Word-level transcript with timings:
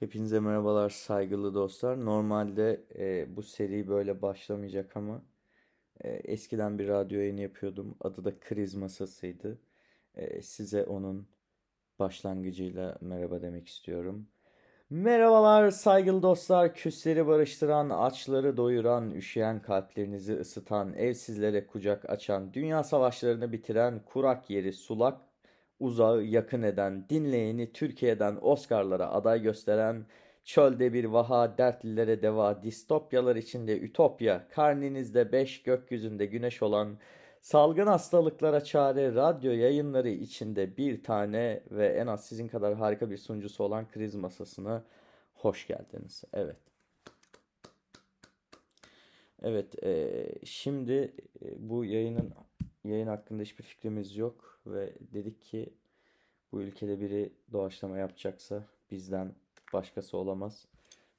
Hepinize 0.00 0.40
merhabalar 0.40 0.90
saygılı 0.90 1.54
dostlar. 1.54 2.04
Normalde 2.04 2.84
e, 2.98 3.36
bu 3.36 3.42
seri 3.42 3.88
böyle 3.88 4.22
başlamayacak 4.22 4.96
ama 4.96 5.22
e, 6.00 6.10
eskiden 6.10 6.78
bir 6.78 6.88
radyo 6.88 7.18
yayını 7.18 7.40
yapıyordum. 7.40 7.96
Adı 8.00 8.24
da 8.24 8.40
Kriz 8.40 8.74
Masası'ydı. 8.74 9.58
E, 10.14 10.42
size 10.42 10.84
onun 10.84 11.28
başlangıcıyla 11.98 12.98
merhaba 13.00 13.42
demek 13.42 13.68
istiyorum. 13.68 14.28
Merhabalar 14.90 15.70
saygılı 15.70 16.22
dostlar. 16.22 16.74
Küsleri 16.74 17.26
barıştıran, 17.26 17.90
açları 17.90 18.56
doyuran, 18.56 19.10
üşüyen 19.10 19.62
kalplerinizi 19.62 20.34
ısıtan, 20.34 20.94
evsizlere 20.94 21.66
kucak 21.66 22.10
açan, 22.10 22.54
dünya 22.54 22.82
savaşlarını 22.84 23.52
bitiren, 23.52 24.00
kurak 24.06 24.50
yeri 24.50 24.72
sulak 24.72 25.20
uzağı 25.80 26.22
yakın 26.22 26.62
eden, 26.62 27.08
dinleyeni 27.08 27.72
Türkiye'den 27.72 28.38
Oscar'lara 28.40 29.10
aday 29.10 29.42
gösteren, 29.42 30.06
çölde 30.44 30.92
bir 30.92 31.04
vaha, 31.04 31.58
dertlilere 31.58 32.22
deva, 32.22 32.62
distopyalar 32.62 33.36
içinde 33.36 33.80
ütopya, 33.80 34.48
karninizde 34.48 35.32
beş, 35.32 35.62
gökyüzünde 35.62 36.26
güneş 36.26 36.62
olan, 36.62 36.98
salgın 37.40 37.86
hastalıklara 37.86 38.64
çare, 38.64 39.14
radyo 39.14 39.52
yayınları 39.52 40.08
içinde 40.08 40.76
bir 40.76 41.02
tane 41.02 41.62
ve 41.70 41.86
en 41.86 42.06
az 42.06 42.26
sizin 42.26 42.48
kadar 42.48 42.74
harika 42.74 43.10
bir 43.10 43.16
sunucusu 43.16 43.64
olan 43.64 43.90
kriz 43.90 44.14
masasına 44.14 44.84
hoş 45.34 45.66
geldiniz. 45.66 46.24
Evet. 46.32 46.56
Evet, 49.42 49.84
e, 49.84 50.24
şimdi 50.44 51.12
e, 51.42 51.68
bu 51.68 51.84
yayının 51.84 52.34
yayın 52.84 53.06
hakkında 53.06 53.42
hiçbir 53.42 53.64
fikrimiz 53.64 54.16
yok 54.16 54.55
ve 54.66 54.94
dedik 55.12 55.42
ki 55.42 55.74
bu 56.52 56.62
ülkede 56.62 57.00
biri 57.00 57.32
doğaçlama 57.52 57.98
yapacaksa 57.98 58.64
bizden 58.90 59.34
başkası 59.72 60.16
olamaz. 60.18 60.66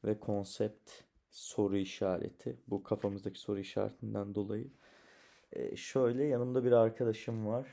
Ve 0.05 0.19
konsept 0.19 0.91
soru 1.31 1.77
işareti 1.77 2.57
bu 2.67 2.83
kafamızdaki 2.83 3.39
soru 3.39 3.59
işaretinden 3.59 4.35
dolayı. 4.35 4.67
Ee, 5.53 5.75
şöyle 5.75 6.23
yanımda 6.23 6.63
bir 6.65 6.71
arkadaşım 6.71 7.47
var 7.47 7.67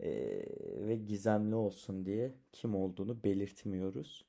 ee, 0.00 0.44
ve 0.88 0.96
gizemli 0.96 1.54
olsun 1.54 2.06
diye 2.06 2.34
kim 2.52 2.74
olduğunu 2.74 3.24
belirtmiyoruz. 3.24 4.24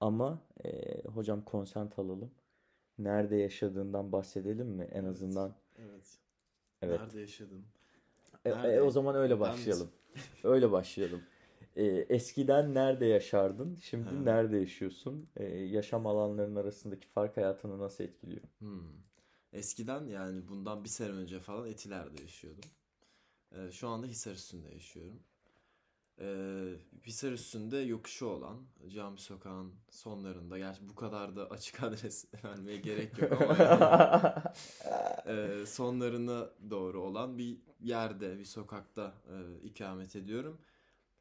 Ama 0.00 0.42
e, 0.64 1.02
hocam 1.02 1.44
konsent 1.44 1.98
alalım. 1.98 2.30
Nerede 2.98 3.36
yaşadığından 3.36 4.12
bahsedelim 4.12 4.66
mi? 4.68 4.88
En 4.92 5.04
Evet, 5.04 5.10
azından 5.10 5.54
Evet. 5.78 6.18
evet. 6.82 7.00
Nerede 7.00 7.20
yaşadın? 7.20 7.64
E, 8.44 8.50
e, 8.50 8.80
o 8.80 8.90
zaman 8.90 9.14
öyle 9.16 9.40
başlayalım. 9.40 9.90
Öyle 10.44 10.70
başlayalım. 10.72 11.22
E, 11.76 11.84
eskiden 11.86 12.74
nerede 12.74 13.06
yaşardın? 13.06 13.78
Şimdi 13.82 14.08
Ha. 14.08 14.12
nerede 14.12 14.56
yaşıyorsun? 14.56 15.28
E, 15.36 15.44
yaşam 15.44 16.06
alanlarının 16.06 16.56
arasındaki 16.56 17.08
fark 17.08 17.36
hayatını 17.36 17.78
nasıl 17.78 18.04
etkiliyor? 18.04 18.42
Hmm. 18.58 18.80
Eskiden 19.52 20.06
yani 20.06 20.48
bundan 20.48 20.84
bir 20.84 20.88
sene 20.88 21.12
önce 21.12 21.40
falan 21.40 21.68
Etiler'de 21.68 22.22
yaşıyordum. 22.22 22.64
Ee, 23.52 23.70
şu 23.72 23.88
anda 23.88 24.06
Hisarüstü'nde 24.06 24.68
yaşıyorum. 24.68 25.20
Ee, 26.20 26.64
Hisarüstü'nde 27.06 27.76
yokuşu 27.76 28.26
olan 28.26 28.62
Cami 28.88 29.18
Sokağı'nın 29.18 29.72
sonlarında. 29.90 30.58
Gerçi 30.58 30.88
bu 30.88 30.94
kadar 30.94 31.36
da 31.36 31.50
açık 31.50 31.82
adres 31.82 32.26
vermeye 32.44 32.76
gerek 32.76 33.18
yok 33.18 33.32
ama 33.42 33.56
yani, 35.26 35.60
e, 35.62 35.66
sonlarına 35.66 36.50
doğru 36.70 37.00
olan 37.00 37.38
bir 37.38 37.58
yerde, 37.80 38.38
bir 38.38 38.44
sokakta 38.44 39.14
e, 39.28 39.66
ikamet 39.66 40.16
ediyorum. 40.16 40.60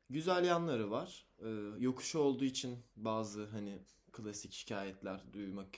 Güzel 0.09 0.45
yanları 0.45 0.91
var. 0.91 1.25
Ee, 1.39 1.49
yokuşu 1.79 2.19
olduğu 2.19 2.43
için 2.43 2.79
bazı 2.95 3.45
hani 3.45 3.79
klasik 4.11 4.53
şikayetler 4.53 5.33
duymak 5.33 5.69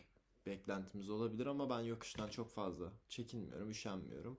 beklentimiz 0.46 1.10
olabilir 1.10 1.46
ama 1.46 1.70
ben 1.70 1.80
yokuştan 1.80 2.30
çok 2.30 2.50
fazla 2.50 2.94
çekinmiyorum, 3.10 3.70
üşenmiyorum. 3.70 4.38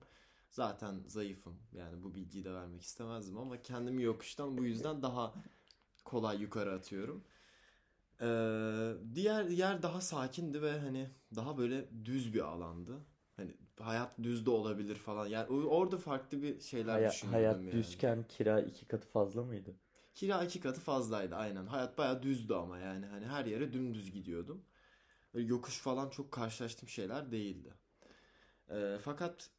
Zaten 0.57 1.03
zayıfım. 1.07 1.55
Yani 1.73 2.03
bu 2.03 2.15
bilgiyi 2.15 2.43
de 2.45 2.53
vermek 2.53 2.81
istemezdim 2.81 3.37
ama 3.37 3.61
kendimi 3.61 4.03
yokuştan 4.03 4.57
bu 4.57 4.65
yüzden 4.65 5.01
daha 5.01 5.33
kolay 6.05 6.41
yukarı 6.41 6.73
atıyorum. 6.73 7.23
Ee, 8.21 8.93
diğer 9.15 9.45
yer 9.45 9.81
daha 9.83 10.01
sakindi 10.01 10.61
ve 10.61 10.79
hani 10.79 11.09
daha 11.35 11.57
böyle 11.57 12.05
düz 12.05 12.33
bir 12.33 12.39
alandı. 12.41 12.97
Hani 13.35 13.57
hayat 13.79 14.11
düz 14.23 14.45
de 14.45 14.49
olabilir 14.49 14.95
falan. 14.95 15.27
Yani 15.27 15.47
orada 15.67 15.97
farklı 15.97 16.41
bir 16.41 16.59
şeyler 16.59 16.93
Haya- 16.93 17.09
düşünüyordum 17.11 17.41
hayat 17.41 17.59
yani. 17.59 17.71
düzken 17.71 18.25
kira 18.29 18.61
iki 18.61 18.85
katı 18.85 19.07
fazla 19.07 19.43
mıydı? 19.43 19.75
Kira 20.15 20.43
iki 20.43 20.59
katı 20.59 20.81
fazlaydı 20.81 21.35
aynen. 21.35 21.65
Hayat 21.65 21.97
bayağı 21.97 22.23
düzdü 22.23 22.53
ama 22.53 22.77
yani 22.77 23.05
hani 23.05 23.25
her 23.25 23.45
yere 23.45 23.73
dümdüz 23.73 24.11
gidiyordum. 24.11 24.65
Böyle 25.33 25.47
yokuş 25.47 25.77
falan 25.79 26.09
çok 26.09 26.31
karşılaştığım 26.31 26.89
şeyler 26.89 27.31
değildi. 27.31 27.73
Ee, 28.69 28.97
fakat 29.01 29.49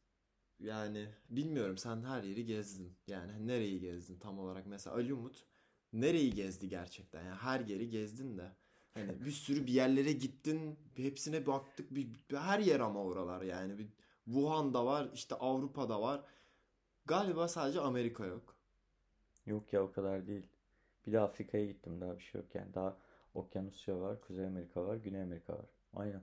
yani 0.59 1.09
bilmiyorum 1.29 1.77
sen 1.77 2.03
her 2.03 2.23
yeri 2.23 2.45
gezdin. 2.45 2.93
Yani 3.07 3.47
nereyi 3.47 3.79
gezdin 3.79 4.19
tam 4.19 4.39
olarak 4.39 4.65
mesela 4.67 4.95
Ali 4.95 5.13
Umut 5.13 5.45
nereyi 5.93 6.33
gezdi 6.33 6.69
gerçekten? 6.69 7.23
Yani 7.25 7.35
her 7.35 7.59
yeri 7.59 7.89
gezdin 7.89 8.37
de. 8.37 8.51
Hani 8.93 9.25
bir 9.25 9.31
sürü 9.31 9.67
bir 9.67 9.73
yerlere 9.73 10.11
gittin, 10.13 10.79
hepsine 10.95 11.45
baktık. 11.45 11.91
Bir, 11.95 12.07
bir- 12.29 12.37
her 12.37 12.59
yer 12.59 12.79
ama 12.79 13.03
oralar 13.03 13.41
yani. 13.41 13.77
Bir 13.77 13.87
Wuhan'da 14.25 14.85
var, 14.85 15.09
işte 15.13 15.35
Avrupa'da 15.35 16.01
var. 16.01 16.23
Galiba 17.05 17.47
sadece 17.47 17.79
Amerika 17.79 18.25
yok. 18.25 18.55
Yok 19.45 19.73
ya 19.73 19.83
o 19.83 19.91
kadar 19.91 20.27
değil. 20.27 20.47
Bir 21.07 21.11
de 21.11 21.19
Afrika'ya 21.19 21.65
gittim 21.65 22.01
daha 22.01 22.17
bir 22.17 22.23
şey 22.23 22.41
yok 22.41 22.55
yani. 22.55 22.73
Daha 22.73 22.97
Okyanusya 23.33 23.99
var, 23.99 24.21
Kuzey 24.21 24.45
Amerika 24.45 24.85
var, 24.85 24.95
Güney 24.97 25.21
Amerika 25.21 25.53
var. 25.53 25.65
Aynen. 25.93 26.21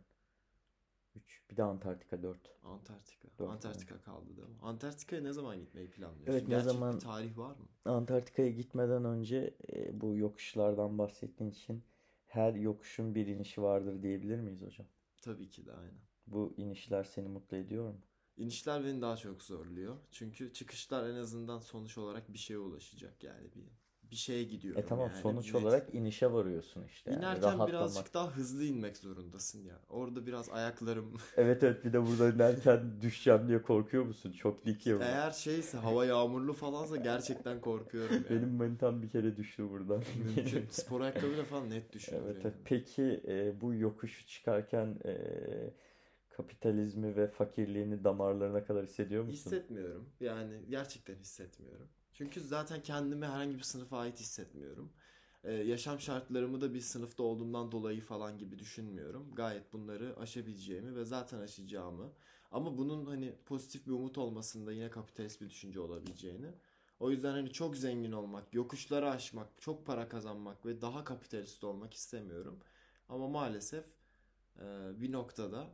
3. 1.16 1.42
Bir 1.50 1.56
de 1.56 1.62
Antarktika 1.62 2.22
4. 2.22 2.56
Antarktika. 2.62 3.28
Dört 3.38 3.50
Antarktika 3.50 4.00
kaldı 4.00 4.36
değil 4.36 4.48
mi? 4.48 4.54
Antarktika'ya 4.62 5.22
ne 5.22 5.32
zaman 5.32 5.58
gitmeyi 5.60 5.90
planlıyorsun? 5.90 6.32
Evet, 6.32 6.48
ne 6.48 6.60
zaman- 6.60 6.94
bir 6.96 7.00
tarih 7.00 7.38
var 7.38 7.56
mı? 7.56 7.68
Antarktika'ya 7.84 8.50
gitmeden 8.50 9.04
önce 9.04 9.56
e, 9.72 10.00
bu 10.00 10.16
yokuşlardan 10.16 10.98
bahsettiğin 10.98 11.50
için 11.50 11.84
her 12.26 12.54
yokuşun 12.54 13.14
bir 13.14 13.26
inişi 13.26 13.62
vardır 13.62 14.02
diyebilir 14.02 14.40
miyiz 14.40 14.62
hocam? 14.62 14.86
Tabii 15.22 15.48
ki 15.50 15.66
de 15.66 15.72
aynen. 15.72 16.00
Bu 16.26 16.54
inişler 16.56 17.04
seni 17.04 17.28
mutlu 17.28 17.56
ediyor 17.56 17.84
mu? 17.88 18.00
İnişler 18.36 18.84
beni 18.84 19.02
daha 19.02 19.16
çok 19.16 19.42
zorluyor. 19.42 19.96
Çünkü 20.10 20.52
çıkışlar 20.52 21.10
en 21.10 21.14
azından 21.14 21.58
sonuç 21.58 21.98
olarak 21.98 22.32
bir 22.32 22.38
şeye 22.38 22.58
ulaşacak 22.58 23.24
yani 23.24 23.52
bir 23.54 23.64
bir 24.10 24.16
şeye 24.16 24.42
gidiyorum 24.44 24.82
E 24.82 24.86
tamam 24.86 25.10
yani. 25.10 25.22
sonuç 25.22 25.46
Net. 25.46 25.54
olarak 25.54 25.94
inişe 25.94 26.32
varıyorsun 26.32 26.84
işte 26.84 27.10
yani 27.10 27.18
İnerken 27.18 27.42
rahatlamak. 27.42 27.68
birazcık 27.68 28.14
daha 28.14 28.30
hızlı 28.30 28.64
inmek 28.64 28.96
zorundasın 28.96 29.64
ya. 29.64 29.80
Orada 29.88 30.26
biraz 30.26 30.48
ayaklarım 30.48 31.16
Evet 31.36 31.62
evet 31.62 31.84
bir 31.84 31.92
de 31.92 32.06
burada 32.06 32.30
inerken 32.30 33.00
düşeceğim 33.00 33.48
diye 33.48 33.62
korkuyor 33.62 34.04
musun? 34.04 34.32
Çok 34.32 34.66
dik 34.66 34.86
ya 34.86 34.96
eğer 35.00 35.30
şeyse 35.30 35.78
hava 35.78 36.04
yağmurlu 36.06 36.52
falansa 36.52 36.96
gerçekten 36.96 37.60
korkuyorum 37.60 38.14
yani. 38.14 38.30
Benim 38.30 38.54
manitam 38.54 39.02
bir 39.02 39.10
kere 39.10 39.36
düştü 39.36 39.70
buradan. 39.70 40.02
Mümkün. 40.36 40.66
Spor 40.70 41.00
ayakkabıyla 41.00 41.44
falan 41.44 41.70
net 41.70 41.92
düşüyor 41.92 42.22
Evet, 42.26 42.44
yani. 42.44 42.54
Peki 42.64 43.20
e, 43.28 43.60
bu 43.60 43.74
yokuşu 43.74 44.26
çıkarken 44.26 44.96
e, 45.04 45.16
kapitalizmi 46.30 47.16
ve 47.16 47.28
fakirliğini 47.28 48.04
damarlarına 48.04 48.64
kadar 48.64 48.84
hissediyor 48.86 49.24
musun? 49.24 49.34
Hissetmiyorum. 49.36 50.08
Yani 50.20 50.60
gerçekten 50.70 51.14
hissetmiyorum. 51.14 51.88
Çünkü 52.18 52.40
zaten 52.40 52.82
kendimi 52.82 53.26
herhangi 53.26 53.58
bir 53.58 53.62
sınıfa 53.62 53.98
ait 53.98 54.20
hissetmiyorum. 54.20 54.92
Ee, 55.44 55.52
yaşam 55.52 56.00
şartlarımı 56.00 56.60
da 56.60 56.74
bir 56.74 56.80
sınıfta 56.80 57.22
olduğumdan 57.22 57.72
dolayı 57.72 58.00
falan 58.00 58.38
gibi 58.38 58.58
düşünmüyorum. 58.58 59.34
Gayet 59.34 59.72
bunları 59.72 60.16
aşabileceğimi 60.18 60.96
ve 60.96 61.04
zaten 61.04 61.40
aşacağımı. 61.40 62.12
Ama 62.52 62.78
bunun 62.78 63.06
hani 63.06 63.34
pozitif 63.46 63.86
bir 63.86 63.92
umut 63.92 64.18
olmasında 64.18 64.72
yine 64.72 64.90
kapitalist 64.90 65.40
bir 65.40 65.50
düşünce 65.50 65.80
olabileceğini. 65.80 66.46
O 67.00 67.10
yüzden 67.10 67.30
hani 67.30 67.52
çok 67.52 67.76
zengin 67.76 68.12
olmak, 68.12 68.54
yokuşları 68.54 69.10
aşmak, 69.10 69.48
çok 69.58 69.86
para 69.86 70.08
kazanmak 70.08 70.66
ve 70.66 70.80
daha 70.80 71.04
kapitalist 71.04 71.64
olmak 71.64 71.94
istemiyorum. 71.94 72.60
Ama 73.08 73.28
maalesef 73.28 73.84
e, 74.60 74.90
bir 75.00 75.12
noktada 75.12 75.68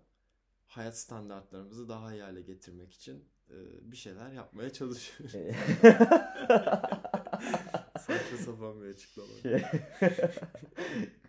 hayat 0.66 0.98
standartlarımızı 0.98 1.88
daha 1.88 2.12
iyi 2.12 2.22
hale 2.22 2.42
getirmek 2.42 2.92
için 2.92 3.24
bir 3.82 3.96
şeyler 3.96 4.32
yapmaya 4.32 4.72
çalışıyoruz. 4.72 5.34
E, 5.34 5.54
Saçma 7.98 8.38
sapan 8.44 8.82
bir 8.82 8.88
açıklama. 8.88 9.28
şey, 9.42 9.62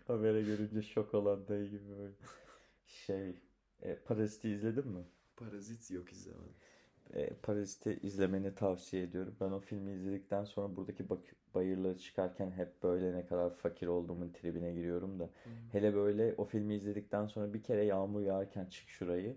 kamera 0.08 0.42
görünce 0.42 0.82
şok 0.82 1.14
olan 1.14 1.48
dayı 1.48 1.70
gibi 1.70 1.90
böyle. 1.98 2.14
Şey, 2.86 3.36
e, 3.82 3.96
Parazit'i 3.96 4.50
izledin 4.50 4.88
mi? 4.88 5.04
Parazit 5.38 5.92
yok 5.92 6.12
izlemedim. 6.14 6.54
E, 7.14 7.30
Parazit'i 7.30 8.00
izlemeni 8.02 8.56
tavsiye 8.56 9.04
ediyorum. 9.04 9.36
Ben 9.42 9.52
o 9.52 9.60
filmi 9.60 9.92
izledikten 9.92 10.44
sonra 10.46 10.76
buradaki 10.76 11.10
bak 11.10 11.20
bayırları 11.56 11.98
çıkarken 11.98 12.52
hep 12.52 12.84
böyle 12.84 13.14
ne 13.14 13.26
kadar 13.26 13.56
fakir 13.56 13.88
olduğumun 13.88 14.30
tribine 14.30 14.74
giriyorum 14.74 15.20
da. 15.20 15.30
Hele 15.72 15.94
böyle 15.96 16.34
o 16.38 16.46
filmi 16.46 16.76
izledikten 16.76 17.26
sonra 17.28 17.54
bir 17.54 17.64
kere 17.64 17.86
yağmur 17.86 18.22
yağarken 18.22 18.66
çık 18.66 18.90
şurayı. 18.90 19.36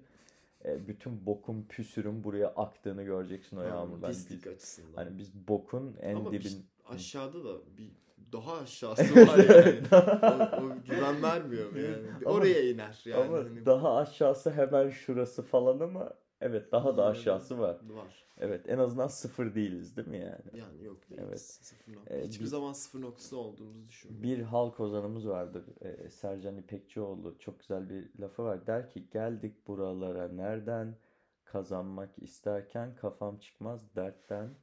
E, 0.67 0.89
bütün 0.89 1.27
bokun 1.27 1.63
püsürün 1.69 2.25
buraya 2.25 2.49
aktığını 2.49 3.03
göreceksin 3.03 3.57
o 3.57 3.61
Ha, 3.61 3.65
yağmurdan. 3.65 4.11
Pislik 4.11 4.45
Biz, 4.47 4.53
açısından. 4.53 4.97
hani 4.97 5.19
biz 5.19 5.35
bokun 5.49 5.97
en 6.01 6.17
Ama 6.17 6.33
dibin 6.33 6.67
aşağıda 6.85 7.45
da 7.45 7.59
bir 7.79 7.91
daha 8.33 8.57
aşağısı 8.61 9.15
var 9.27 9.39
yani. 9.39 9.81
o, 9.93 10.65
o 10.65 10.83
güven 10.91 11.23
vermiyor 11.23 11.73
mu 11.73 11.79
yani? 11.79 12.07
Ama- 12.27 12.35
Oraya 12.37 12.71
iner 12.71 13.03
yani. 13.05 13.25
Ama 13.25 13.39
Hani 13.39 13.67
daha 13.67 13.97
aşağısı 13.97 14.51
hemen 14.51 14.91
şurası 14.91 15.43
falan 15.43 15.81
ama 15.81 16.13
evet 16.41 16.73
daha 16.73 16.97
da 16.97 17.07
aşağısı 17.07 17.59
var. 17.59 17.77
Var. 17.89 18.26
Evet 18.39 18.69
en 18.69 18.79
azından 18.79 19.07
sıfır 19.09 19.55
değiliz 19.55 19.97
değil 19.97 20.09
mi 20.09 20.19
yani? 20.19 20.61
Yani 20.61 20.85
yok 20.85 21.11
değil. 21.11 21.21
Evet. 21.25 21.41
Sıfır 21.41 21.93
nokta. 21.95 22.15
Ee, 22.15 22.25
Hiçbir 22.27 22.45
bir- 22.45 22.49
zaman 22.49 22.73
sıfır 22.73 23.01
noktası 23.01 23.37
olduğumuzu 23.39 23.89
düşünmüyorum. 23.89 24.23
Bir 24.23 24.43
halk 24.43 24.81
ozanımız 24.81 25.29
vardır. 25.29 25.65
e, 25.81 26.11
Sercan 26.11 26.57
İpekçioğlu. 26.57 27.39
Çok 27.39 27.61
güzel 27.61 27.91
bir 27.91 28.19
lafı 28.21 28.43
var. 28.45 28.67
Der 28.67 28.91
ki 28.91 29.11
geldik 29.11 29.67
buralara 29.67 30.29
nereden 30.29 30.97
kazanmak 31.45 32.19
isterken 32.23 32.97
kafam 32.97 33.39
çıkmaz 33.39 33.95
dertten 33.97 34.55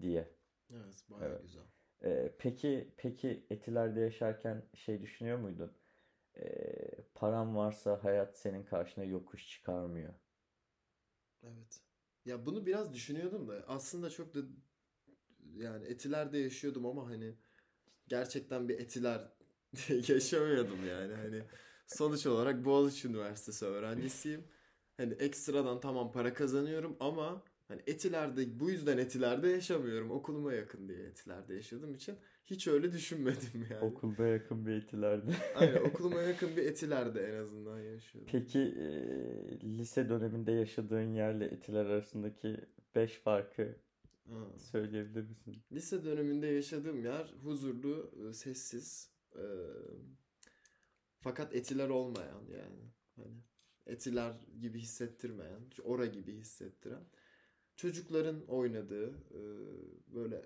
diye. 0.00 0.28
Evet 0.70 1.04
bayağı 1.10 1.28
Evet. 1.30 1.42
güzel. 1.42 1.62
E, 2.04 2.34
peki 2.38 2.94
peki 2.96 3.46
Etiler'de 3.50 4.00
yaşarken 4.00 4.62
şey 4.74 5.02
düşünüyor 5.02 5.38
muydun? 5.38 5.72
E, 6.36 6.44
param 7.14 7.56
varsa 7.56 8.04
hayat 8.04 8.36
senin 8.38 8.62
karşına 8.64 9.04
yokuş 9.04 9.48
çıkarmıyor. 9.50 10.14
Evet. 11.42 11.80
Ya 12.24 12.46
bunu 12.46 12.66
biraz 12.66 12.94
düşünüyordum 12.94 13.48
da 13.48 13.64
aslında 13.68 14.10
çok 14.10 14.34
da 14.34 14.40
yani 15.54 15.86
Etiler'de 15.86 16.38
yaşıyordum 16.38 16.86
ama 16.86 17.08
hani 17.10 17.34
gerçekten 18.08 18.68
bir 18.68 18.78
Etiler 18.78 19.32
yaşamıyordum 20.08 20.86
yani 20.86 21.14
hani 21.14 21.42
sonuç 21.86 22.26
olarak 22.26 22.64
Boğaziçi 22.64 23.08
Üniversitesi 23.08 23.64
öğrencisiyim. 23.64 24.44
Hani 24.96 25.14
ekstradan 25.14 25.80
tamam 25.80 26.12
para 26.12 26.34
kazanıyorum 26.34 26.96
ama 27.00 27.44
hani 27.68 27.82
Etiler'de 27.86 28.60
bu 28.60 28.70
yüzden 28.70 28.98
Etiler'de 28.98 29.48
yaşamıyorum. 29.48 30.10
Okuluma 30.10 30.52
yakın 30.54 30.88
diye 30.88 31.06
Etiler'de 31.06 31.54
yaşadığım 31.54 31.94
için 31.94 32.16
hiç 32.44 32.68
öyle 32.68 32.92
düşünmedim 32.92 33.66
yani. 33.70 33.84
Okulda 33.84 34.26
yakın 34.26 34.66
bir 34.66 34.72
Etiler'de. 34.72 35.30
Aynen 35.54 35.84
okuluma 35.90 36.22
yakın 36.22 36.56
bir 36.56 36.66
Etiler'de 36.66 37.26
en 37.26 37.34
azından 37.42 37.80
yaşıyorum. 37.80 38.28
Peki 38.32 38.58
e, 38.58 38.88
lise 39.78 40.08
döneminde 40.08 40.52
yaşadığın 40.52 41.14
yerle 41.14 41.44
Etiler 41.44 41.86
arasındaki 41.86 42.56
5 42.94 43.12
farkı 43.18 43.76
Ha. 44.28 44.58
söyleyebilir 44.58 45.28
misin? 45.28 45.56
Lise 45.72 46.04
döneminde 46.04 46.46
yaşadığım 46.46 47.04
yer 47.04 47.34
huzurlu, 47.42 48.10
e, 48.28 48.32
sessiz, 48.32 49.10
e, 49.36 49.44
fakat 51.20 51.54
etiler 51.54 51.88
olmayan 51.88 52.42
yani. 52.52 52.90
Hani 53.16 53.34
etiler 53.86 54.34
gibi 54.60 54.78
hissettirmeyen, 54.78 55.60
ora 55.82 56.06
gibi 56.06 56.32
hissettiren. 56.32 57.04
Çocukların 57.76 58.46
oynadığı 58.48 59.10
e, 59.10 59.40
böyle 60.14 60.42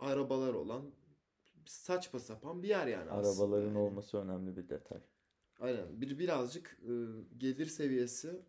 arabalar 0.00 0.54
olan 0.54 0.82
saçma 1.70 2.18
sapan 2.20 2.62
bir 2.62 2.68
yer 2.68 2.86
yani 2.86 3.10
aslında 3.10 3.52
Arabaların 3.52 3.74
yani. 3.74 3.78
olması 3.78 4.18
önemli 4.18 4.56
bir 4.56 4.68
detay. 4.68 5.00
Aynen. 5.60 6.00
Bir 6.00 6.18
birazcık 6.18 6.78
e, 6.82 6.92
gelir 7.38 7.66
seviyesi 7.66 8.42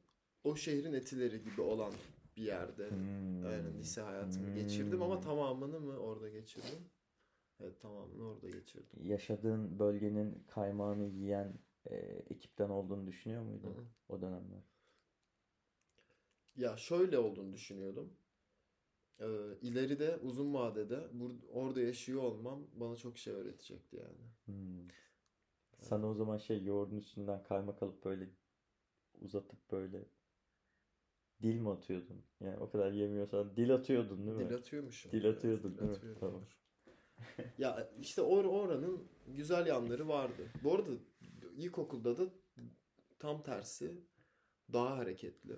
o 0.43 0.55
şehrin 0.55 0.93
etileri 0.93 1.43
gibi 1.43 1.61
olan 1.61 1.93
bir 2.37 2.43
yerde. 2.43 2.89
Hmm. 2.89 3.45
Aynen 3.45 3.79
lise 3.79 4.01
hayatımı 4.01 4.49
geçirdim 4.49 5.01
ama 5.01 5.15
Hmm. 5.15 5.21
tamamını 5.21 5.79
mı 5.79 5.97
orada 5.97 6.29
geçirdim? 6.29 6.89
Evet 7.59 7.79
tamamını 7.81 8.23
orada 8.29 8.49
geçirdim. 8.49 8.99
Yaşadığın 9.01 9.79
bölgenin 9.79 10.43
kaymağını 10.47 11.05
yiyen 11.05 11.59
e, 11.85 11.95
ekipten 12.29 12.69
olduğunu 12.69 13.07
düşünüyor 13.07 13.43
muydun 13.43 13.77
hı. 13.77 13.85
o 14.09 14.21
dönemler? 14.21 14.63
Ya 16.55 16.77
şöyle 16.77 17.17
olduğunu 17.19 17.53
düşünüyordum. 17.53 18.13
Ee, 19.19 19.25
ileride 19.61 20.17
uzun 20.17 20.53
vadede 20.53 20.95
bur- 20.95 21.47
orada 21.53 21.81
yaşıyor 21.81 22.21
olmam 22.21 22.67
bana 22.73 22.95
çok 22.95 23.17
şey 23.17 23.33
öğretecekti 23.33 23.95
yani. 23.95 24.29
Hmm. 24.45 24.87
Sana 25.79 26.07
o 26.09 26.13
zaman 26.13 26.37
şey 26.37 26.63
yoğurdun 26.63 26.97
üstünden 26.97 27.43
kaymak 27.43 27.83
alıp 27.83 28.05
böyle 28.05 28.29
uzatıp 29.21 29.71
böyle 29.71 30.05
dil 31.41 31.59
mi 31.59 31.69
atıyordun? 31.69 32.23
Yani 32.41 32.57
o 32.57 32.69
kadar 32.69 32.91
yemiyorsan 32.91 33.55
dil 33.57 33.73
atıyordun 33.73 34.27
değil 34.27 34.37
mi? 34.37 34.49
Dil 34.49 34.55
atıyormuşum. 34.55 35.11
Dil 35.11 35.25
Evet, 35.25 35.37
atıyordun 35.37 35.73
dil 35.73 35.79
değil 35.79 35.89
mi? 35.89 35.95
atıyordum. 35.95 36.19
Tamam. 36.19 36.41
Ya 37.57 37.89
işte 38.01 38.21
or 38.21 38.45
oranın 38.45 39.03
güzel 39.27 39.67
yanları 39.67 40.07
vardı. 40.07 40.43
Bu 40.63 40.73
arada 40.75 40.91
ilkokulda 41.57 42.17
da 42.17 42.23
tam 43.19 43.43
tersi 43.43 44.01
daha 44.73 44.97
hareketli. 44.97 45.55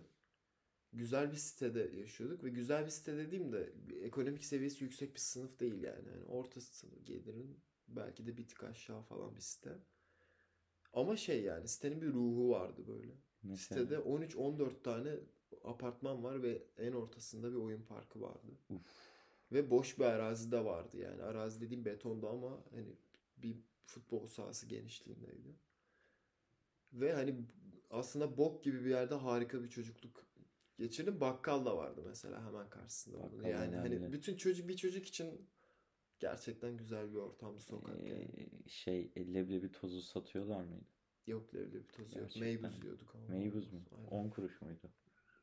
Güzel 0.93 1.31
bir 1.31 1.37
sitede 1.37 1.97
yaşıyorduk 1.97 2.43
ve 2.43 2.49
güzel 2.49 2.85
bir 2.85 2.89
site 2.89 3.17
dediğimde 3.17 3.73
ekonomik 4.01 4.45
seviyesi 4.45 4.83
yüksek 4.83 5.13
bir 5.13 5.19
sınıf 5.19 5.59
değil 5.59 5.83
yani. 5.83 6.07
yani 6.07 6.25
orta 6.25 6.61
sınıf 6.61 7.05
gelirin 7.05 7.59
belki 7.87 8.27
de 8.27 8.37
bir 8.37 8.47
tık 8.47 8.63
aşağı 8.63 9.01
falan 9.01 9.35
bir 9.35 9.41
site. 9.41 9.77
Ama 10.93 11.17
şey 11.17 11.43
yani 11.43 11.67
sitenin 11.67 12.01
bir 12.01 12.13
ruhu 12.13 12.49
vardı 12.49 12.87
böyle. 12.87 13.11
Mesela. 13.43 13.81
Sitede 13.81 13.95
13-14 13.95 14.81
tane 14.83 15.15
apartman 15.63 16.23
var 16.23 16.43
ve 16.43 16.63
en 16.77 16.91
ortasında 16.91 17.51
bir 17.51 17.57
oyun 17.57 17.81
parkı 17.81 18.21
vardı. 18.21 18.57
Uf. 18.69 19.17
Ve 19.51 19.71
boş 19.71 19.99
bir 19.99 20.03
arazi 20.03 20.51
de 20.51 20.65
vardı 20.65 20.97
yani. 20.97 21.23
Arazi 21.23 21.61
dediğim 21.61 21.85
betonda 21.85 22.29
ama 22.29 22.63
hani 22.71 22.95
bir 23.37 23.57
futbol 23.85 24.27
sahası 24.27 24.67
genişliğindeydi. 24.67 25.55
Ve 26.93 27.13
hani 27.13 27.35
aslında 27.89 28.37
bok 28.37 28.63
gibi 28.63 28.85
bir 28.85 28.89
yerde 28.89 29.15
harika 29.15 29.63
bir 29.63 29.69
çocukluk 29.69 30.25
geçirdim. 30.77 31.19
Bakkal 31.21 31.65
da 31.65 31.77
vardı 31.77 32.01
mesela 32.05 32.45
hemen 32.47 32.69
karşısında. 32.69 33.19
Bakkal 33.23 33.49
Yani 33.49 33.67
önemli. 33.75 33.99
hani 33.99 34.13
bütün 34.13 34.37
çocuk 34.37 34.67
bir 34.69 34.77
çocuk 34.77 35.05
için 35.05 35.47
gerçekten 36.19 36.77
güzel 36.77 37.11
bir 37.11 37.15
ortam 37.17 37.59
sokak 37.61 38.03
yani. 38.09 38.29
Ee, 38.65 38.69
şey 38.69 39.11
leblebi 39.17 39.71
tozu 39.71 40.01
satıyorlar 40.01 40.63
mıydı? 40.63 40.85
Yok 41.27 41.55
leblebi 41.55 41.87
tozu 41.87 42.19
yok. 42.19 42.27
Gerçekten. 42.27 42.43
Meybuz 42.43 42.81
diyorduk 42.81 43.15
ama. 43.15 43.27
Meybuz 43.27 43.73
mu? 43.73 43.79
Aynen. 43.97 44.07
10 44.25 44.29
kuruş 44.29 44.61
muydu? 44.61 44.89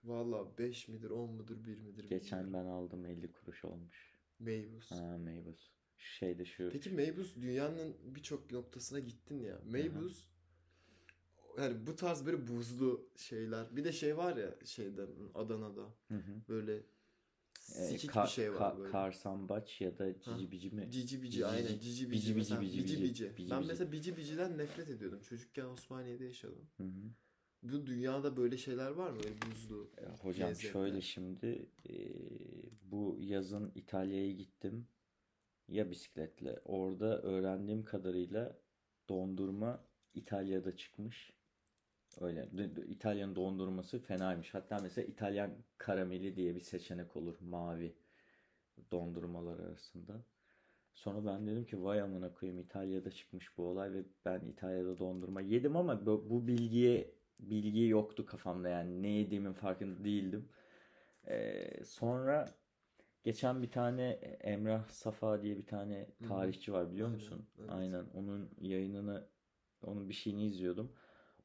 Valla 0.04 0.58
5 0.58 0.88
midir 0.88 1.10
10 1.10 1.30
mudur 1.30 1.64
1 1.64 1.78
midir 1.78 2.08
Geçen 2.08 2.44
bilmiyorum. 2.44 2.66
ben 2.68 2.72
aldım 2.72 3.06
50 3.06 3.32
kuruş 3.32 3.64
olmuş. 3.64 4.14
Meybuz. 4.38 4.90
Ha 4.90 5.18
meybuz. 5.18 5.72
Şeyde 5.98 6.44
şu 6.44 6.70
Peki 6.72 6.90
Meybuz 6.90 7.36
dünyanın 7.42 7.96
birçok 8.14 8.52
noktasına 8.52 8.98
gittin 9.00 9.40
ya. 9.40 9.60
Meybuz 9.64 10.28
yani 11.58 11.86
bu 11.86 11.96
tarz 11.96 12.26
böyle 12.26 12.48
buzlu 12.48 13.08
şeyler. 13.16 13.76
Bir 13.76 13.84
de 13.84 13.92
şey 13.92 14.16
var 14.16 14.36
ya 14.36 14.54
şeyde 14.64 15.06
Adana'da 15.34 15.94
Hı 16.08 16.14
hı. 16.14 16.42
böyle 16.48 16.74
Ee, 16.76 16.82
sikik 17.72 18.10
ka- 18.10 18.22
bir 18.24 18.28
şey 18.28 18.52
var 18.52 18.58
ka- 18.60 18.78
böyle. 18.78 18.90
karsambaç 18.90 19.80
ya 19.80 19.98
da 19.98 20.20
cici 20.20 20.50
bici 20.50 20.70
mi? 20.70 20.90
Cici 20.90 21.22
bici 21.22 21.46
aynen 21.46 21.78
cici. 21.78 22.10
bici 22.10 22.10
Bici 22.10 22.36
bici 22.36 22.36
mesela 22.36 22.60
bici 22.60 22.78
bici 22.78 22.94
bici. 22.94 23.04
bici. 23.04 23.36
Bici 23.36 23.50
Ben 23.50 23.66
mesela 23.66 23.92
bici 23.92 24.16
biciden 24.16 24.58
nefret 24.58 24.88
ediyordum. 24.88 25.20
Çocukken 25.20 25.64
Osmaniye'de 25.64 26.24
yaşadım. 26.24 26.66
Hı 26.76 26.82
hı. 26.84 27.10
Bu 27.62 27.86
dünyada 27.86 28.36
böyle 28.36 28.56
şeyler 28.58 28.90
var 28.90 29.10
mı? 29.10 29.16
Böyle 29.24 29.34
buzlu. 29.42 29.90
Ya 30.02 30.16
Hocam 30.22 30.48
Lezzetler. 30.50 30.70
şöyle 30.72 31.00
şimdi 31.00 31.66
e, 31.88 31.94
bu 32.90 33.16
yazın 33.20 33.72
İtalya'ya 33.74 34.30
gittim 34.32 34.86
ya 35.68 35.90
bisikletle. 35.90 36.60
Orada 36.64 37.22
öğrendiğim 37.22 37.84
kadarıyla 37.84 38.58
dondurma 39.08 39.84
İtalya'da 40.14 40.76
çıkmış. 40.76 41.32
Öyle. 42.20 42.48
İtalyan 42.88 43.36
dondurması 43.36 43.98
fenaymış. 43.98 44.54
Hatta 44.54 44.78
mesela 44.82 45.06
İtalyan 45.06 45.50
karameli 45.78 46.36
diye 46.36 46.54
bir 46.54 46.60
seçenek 46.60 47.16
olur 47.16 47.36
mavi 47.40 47.94
dondurmalar 48.90 49.58
arasında. 49.58 50.24
Sonra 50.94 51.26
ben 51.26 51.46
dedim 51.46 51.64
ki 51.64 51.84
vay 51.84 52.00
amına 52.00 52.34
koyayım 52.34 52.60
İtalya'da 52.60 53.10
çıkmış 53.10 53.58
bu 53.58 53.62
olay 53.66 53.92
ve 53.92 54.04
ben 54.24 54.40
İtalya'da 54.40 54.98
dondurma 54.98 55.40
yedim 55.40 55.76
ama 55.76 56.06
bu, 56.06 56.46
bilgiye 56.46 57.10
bilgi 57.40 57.86
yoktu 57.86 58.26
kafamda 58.26 58.68
yani 58.68 59.02
ne 59.02 59.08
yediğimin 59.08 59.52
farkında 59.52 60.04
değildim. 60.04 60.48
Ee, 61.28 61.84
sonra 61.84 62.54
geçen 63.24 63.62
bir 63.62 63.70
tane 63.70 64.10
Emrah 64.40 64.88
Safa 64.88 65.42
diye 65.42 65.56
bir 65.56 65.66
tane 65.66 66.06
tarihçi 66.28 66.72
var 66.72 66.92
biliyor 66.92 67.08
Aynen, 67.08 67.20
musun? 67.20 67.46
evet. 67.58 67.70
Aynen 67.70 68.04
onun 68.14 68.50
yayınını 68.60 69.26
onun 69.86 70.08
bir 70.08 70.14
şeyini 70.14 70.46
izliyordum. 70.46 70.92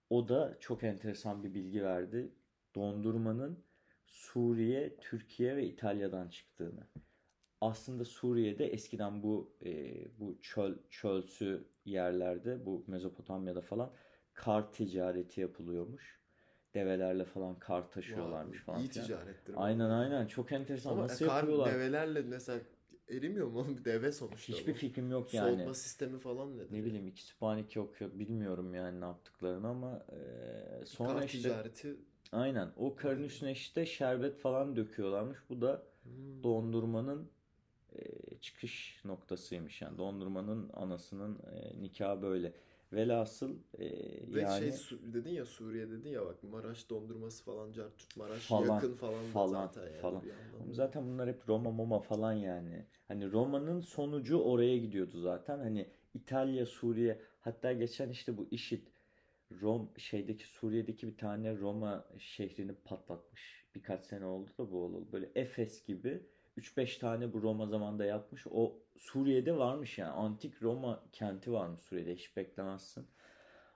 O 0.09 0.27
da 0.29 0.57
çok 0.59 0.83
enteresan 0.83 1.43
bir 1.43 1.53
bilgi 1.53 1.83
verdi. 1.83 2.31
Dondurmanın 2.75 3.63
Suriye, 4.05 4.97
Türkiye 4.97 5.55
ve 5.55 5.65
İtalya'dan 5.65 6.29
çıktığını. 6.29 6.87
Aslında 7.61 8.05
Suriye'de 8.05 8.67
eskiden 8.67 9.23
bu 9.23 9.57
e, 9.65 9.95
bu 10.19 10.41
çöl 10.41 10.75
çölsü 10.89 11.67
yerlerde 11.85 12.65
bu 12.65 12.83
Mezopotamya'da 12.87 13.61
falan 13.61 13.93
kar 14.33 14.71
ticareti 14.71 15.41
yapılıyormuş. 15.41 16.19
Develerle 16.73 17.25
falan 17.25 17.59
kar 17.59 17.91
taşıyorlarmış 17.91 18.57
Vay, 18.57 18.65
falan 18.65 18.79
iyi 18.79 18.89
ticarettir. 18.89 19.55
Aynen 19.57 19.89
aynen 19.89 20.27
çok 20.27 20.51
enteresan. 20.51 20.91
Ama 20.91 21.03
Nasıl 21.03 21.25
kar 21.25 21.35
yapıyorlar? 21.35 21.73
develerle 21.73 22.21
mesela 22.21 22.59
erimiyor 23.09 23.47
mu 23.47 23.59
oğlum? 23.59 23.85
Deve 23.85 24.11
sonuçta 24.11 24.53
Hiçbir 24.53 24.73
bu. 24.73 24.77
fikrim 24.77 25.11
yok 25.11 25.33
yani. 25.33 25.55
Soğutma 25.55 25.73
sistemi 25.73 26.19
falan 26.19 26.57
nedir? 26.57 26.67
Ne 26.71 26.83
bileyim 26.85 27.07
iki 27.07 27.23
sübhaneke 27.23 27.79
yok 27.79 28.01
yok 28.01 28.19
bilmiyorum 28.19 28.73
yani 28.73 29.01
ne 29.01 29.05
yaptıklarını 29.05 29.67
ama 29.67 30.05
e, 30.81 30.85
sonra 30.85 31.19
Kar 31.19 31.23
işte 31.23 31.37
ticareti. 31.41 31.95
aynen 32.31 32.71
o 32.77 32.95
karın 32.95 33.23
üstüne 33.23 33.51
işte 33.51 33.85
şerbet 33.85 34.37
falan 34.37 34.75
döküyorlarmış. 34.75 35.37
Bu 35.49 35.61
da 35.61 35.83
Hmm. 36.03 36.43
dondurmanın 36.43 37.29
e, 37.95 38.01
çıkış 38.41 39.01
noktasıymış 39.05 39.81
yani 39.81 39.97
dondurmanın 39.97 40.69
anasının 40.73 41.39
e, 41.53 41.81
nikahı 41.81 42.21
böyle. 42.21 42.53
Velhasıl 42.93 43.57
e, 43.79 43.87
Ve 44.33 44.41
yani 44.41 44.59
şey 44.59 44.99
dedin 45.13 45.29
ya 45.31 45.45
Suriye 45.45 45.89
dedin 45.89 46.09
ya 46.09 46.25
bak 46.25 46.43
Maraş 46.43 46.89
dondurması 46.89 47.43
falan 47.43 47.71
Cartut 47.71 48.17
Maraş 48.17 48.43
falan 48.43 48.75
yakın 48.75 48.95
falan 48.95 49.25
falan 49.25 49.67
zaten 49.67 49.81
yani 49.83 50.01
falan. 50.01 50.23
Zaten 50.71 51.07
bunlar 51.07 51.29
hep 51.29 51.49
Roma 51.49 51.71
Moma 51.71 51.99
falan 51.99 52.33
yani. 52.33 52.85
Hani 53.07 53.31
Roma'nın 53.31 53.81
sonucu 53.81 54.37
oraya 54.41 54.77
gidiyordu 54.77 55.19
zaten. 55.19 55.59
Hani 55.59 55.87
İtalya, 56.13 56.65
Suriye 56.65 57.21
hatta 57.39 57.73
geçen 57.73 58.09
işte 58.09 58.37
bu 58.37 58.47
IŞİD 58.51 58.87
Rom 59.61 59.91
şeydeki 59.97 60.47
Suriye'deki 60.47 61.07
bir 61.07 61.17
tane 61.17 61.57
Roma 61.57 62.05
şehrini 62.17 62.73
patlatmış. 62.75 63.65
Birkaç 63.75 64.05
sene 64.05 64.25
oldu 64.25 64.51
da 64.57 64.71
bu 64.71 64.83
oldu. 64.83 65.07
Böyle 65.11 65.31
Efes 65.35 65.85
gibi 65.85 66.23
3-5 66.59 66.99
tane 66.99 67.33
bu 67.33 67.41
Roma 67.41 67.67
zamanında 67.67 68.05
yapmış. 68.05 68.47
O 68.51 68.79
Suriye'de 68.97 69.57
varmış 69.57 69.97
yani. 69.97 70.11
Antik 70.11 70.63
Roma 70.63 71.03
kenti 71.11 71.51
varmış 71.51 71.81
Suriye'de. 71.81 72.15
Hiç 72.15 72.37
beklemezsin. 72.37 73.07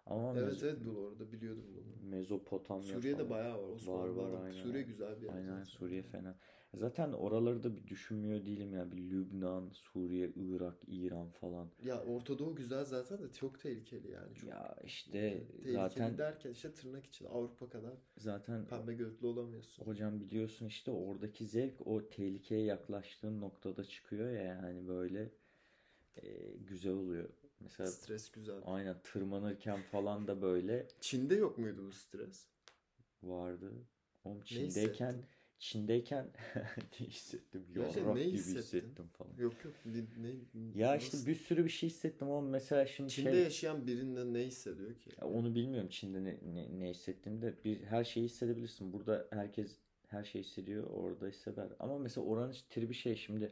Ama 0.05 0.33
Evet 0.39 0.53
Mez- 0.53 0.65
evet 0.65 0.77
bu 0.85 1.07
arada 1.07 1.31
biliyordum 1.31 1.63
bunu. 1.75 2.09
Mezopotamya 2.11 2.83
Suriye'de 2.83 3.17
falan. 3.17 3.29
bayağı 3.29 3.57
var. 3.63 3.69
Var 3.69 3.75
Osmanlılardan. 3.75 4.33
var 4.33 4.45
aynen. 4.45 4.51
Suriye 4.63 4.83
güzel 4.83 5.21
bir 5.21 5.25
yer 5.25 5.33
Aynen 5.33 5.49
zaten. 5.49 5.63
Suriye 5.63 6.01
fena. 6.03 6.35
Zaten 6.73 7.11
oraları 7.11 7.63
da 7.63 7.75
bir 7.75 7.87
düşünmüyor 7.87 8.45
değilim 8.45 8.73
ya. 8.73 8.91
Bir 8.91 8.97
Lübnan, 8.97 9.69
Suriye, 9.73 10.29
Irak, 10.35 10.75
İran 10.87 11.29
falan. 11.29 11.67
Ya 11.85 12.03
Orta 12.03 12.39
Doğu 12.39 12.55
güzel 12.55 12.85
zaten 12.85 13.23
de 13.23 13.31
çok 13.31 13.59
tehlikeli 13.59 14.11
yani. 14.11 14.35
Çok 14.35 14.49
Ya 14.49 14.75
işte 14.83 15.21
tehlikeli 15.21 15.73
zaten 15.73 16.17
derken 16.17 16.51
işte 16.51 16.73
tırnak 16.73 17.05
için 17.05 17.25
Avrupa 17.25 17.69
kadar 17.69 17.93
zaten 18.17 18.65
pembe 18.65 18.93
gözlü 18.93 19.27
olamıyorsun. 19.27 19.85
hocam 19.85 20.19
biliyorsun 20.19 20.65
işte 20.65 20.91
oradaki 20.91 21.45
zevk 21.47 21.87
o 21.87 22.09
tehlikeye 22.09 22.61
yaklaştığın 22.65 23.41
noktada 23.41 23.83
çıkıyor 23.83 24.29
ya 24.31 24.41
yani 24.43 24.87
böyle 24.87 25.31
e, 26.15 26.57
güzel 26.57 26.93
oluyor. 26.93 27.29
Mesela 27.63 27.91
Stres 27.91 28.31
güzel. 28.31 28.61
aynen 28.65 28.95
tırmanırken 29.03 29.81
falan 29.81 30.27
da 30.27 30.41
böyle 30.41 30.87
Çin'de 31.01 31.35
yok 31.35 31.57
muydu 31.57 31.85
bu 31.87 31.91
stres? 31.91 32.45
vardı. 33.23 33.71
Oğlum 34.23 34.41
Çin'deyken? 34.41 35.15
Çin'deyken 35.59 36.27
ne 36.99 37.07
hissettim? 37.07 37.65
Ne 37.75 37.83
gibi 38.23 38.31
hissettin? 38.37 38.59
hissettim 38.61 39.07
falan. 39.13 39.31
Yok 39.37 39.65
yok. 39.65 39.73
Ne, 39.85 39.99
ne, 40.17 40.31
Ya 40.81 40.95
işte 40.95 41.17
nasıl? 41.17 41.27
bir 41.27 41.35
sürü 41.35 41.65
bir 41.65 41.69
şey 41.69 41.89
hissettim 41.89 42.27
ama 42.31 42.41
mesela 42.49 42.85
şimdi 42.87 43.09
Çin'de 43.09 43.31
şey 43.31 43.43
yaşayan 43.43 43.87
birinde 43.87 44.33
ne 44.33 44.45
hissediyor 44.45 44.93
ki? 44.93 45.09
ya 45.21 45.27
onu 45.27 45.55
bilmiyorum 45.55 45.89
Çin'de 45.89 46.23
ne, 46.23 46.37
ne, 46.53 46.79
ne 46.79 46.89
hissettiğini 46.89 47.41
de 47.41 47.53
bir 47.65 47.83
her 47.83 48.03
şeyi 48.03 48.25
hissedebilirsin. 48.25 48.93
Burada 48.93 49.27
herkes 49.31 49.75
her 50.07 50.23
şeyi 50.23 50.43
hissediyor, 50.43 50.83
orada 50.89 51.27
hisseder. 51.27 51.67
Ama 51.79 51.97
mesela 51.99 52.27
oranın 52.27 52.51
işte 52.51 52.67
tribi 52.69 52.93
şey 52.93 53.15
şimdi 53.15 53.51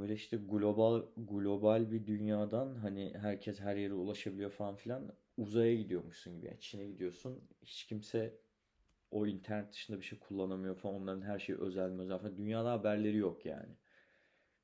böyle 0.00 0.14
işte 0.14 0.36
global 0.36 1.02
global 1.16 1.90
bir 1.90 2.06
dünyadan 2.06 2.74
hani 2.74 3.14
herkes 3.18 3.60
her 3.60 3.76
yere 3.76 3.94
ulaşabiliyor 3.94 4.50
falan 4.50 4.76
filan 4.76 5.12
uzaya 5.36 5.74
gidiyormuşsun 5.74 6.36
gibi. 6.36 6.46
Yani 6.46 6.60
Çin'e 6.60 6.86
gidiyorsun 6.86 7.48
hiç 7.62 7.84
kimse 7.86 8.38
o 9.10 9.26
internet 9.26 9.72
dışında 9.72 9.98
bir 10.00 10.04
şey 10.04 10.18
kullanamıyor 10.18 10.76
falan. 10.76 10.96
Onların 10.96 11.22
her 11.22 11.38
şeyi 11.38 11.58
özel 11.58 11.90
mi 11.90 12.02
özel 12.02 12.18
falan. 12.18 12.36
Dünyada 12.38 12.72
haberleri 12.72 13.16
yok 13.16 13.46
yani. 13.46 13.76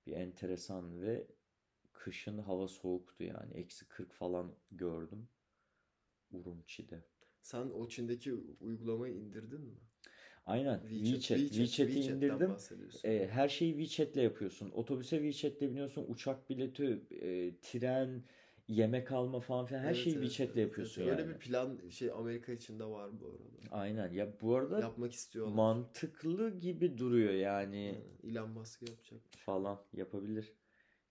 Bir 0.07 0.13
enteresan 0.13 1.03
ve 1.03 1.27
kışın 1.93 2.39
hava 2.39 2.69
soğuktu 2.69 3.25
yani. 3.25 3.55
Eksi 3.55 3.89
40 3.89 4.13
falan 4.15 4.55
gördüm. 4.73 5.29
Urumçi'de. 6.31 7.05
Sen 7.43 7.71
o 7.71 7.89
Çin'deki 7.89 8.35
uygulamayı 8.61 9.15
indirdin 9.15 9.61
mi? 9.61 9.81
Aynen. 10.47 10.81
WeChat, 10.89 11.23
WeChat. 11.23 11.39
WeChat, 11.39 11.57
WeChat'i 11.57 11.93
WeChat'ten 11.93 12.27
indirdim. 12.27 12.57
E, 13.05 13.29
her 13.29 13.49
şeyi 13.49 13.73
WeChat'le 13.73 14.17
yapıyorsun. 14.17 14.71
Otobüse 14.71 15.17
WeChat'le 15.33 15.61
biniyorsun. 15.71 16.05
Uçak 16.09 16.51
bileti, 16.51 16.85
e, 17.11 17.57
tren, 17.63 18.23
yemek 18.69 19.13
alma 19.13 19.41
falan 19.41 19.67
filan. 19.67 19.81
Her 19.81 19.87
Evet, 19.87 19.97
şeyi 19.97 20.17
evet, 20.17 20.27
WeChat'le 20.27 20.49
evet, 20.49 20.57
evet. 20.57 20.69
yapıyorsun 20.69 21.03
Öyle 21.03 21.23
yani. 21.23 21.35
bir 21.35 21.39
plan 21.39 21.79
şey 21.91 22.11
Amerika 22.11 22.53
içinde 22.53 22.85
var 22.85 23.11
bu 23.21 23.27
arada. 23.27 23.77
Aynen. 23.77 24.13
Ya 24.13 24.41
bu 24.41 24.57
arada 24.57 24.81
Yapmak 24.81 25.13
istiyorlar. 25.13 25.55
mantıklı 25.55 26.59
gibi 26.61 26.99
duruyor 26.99 27.33
yani 27.33 27.97
Hı, 28.23 28.29
Elon 28.29 28.51
Musk 28.51 28.83
yapacak. 28.83 29.21
falan 29.47 29.79
yapabilir. 29.93 30.53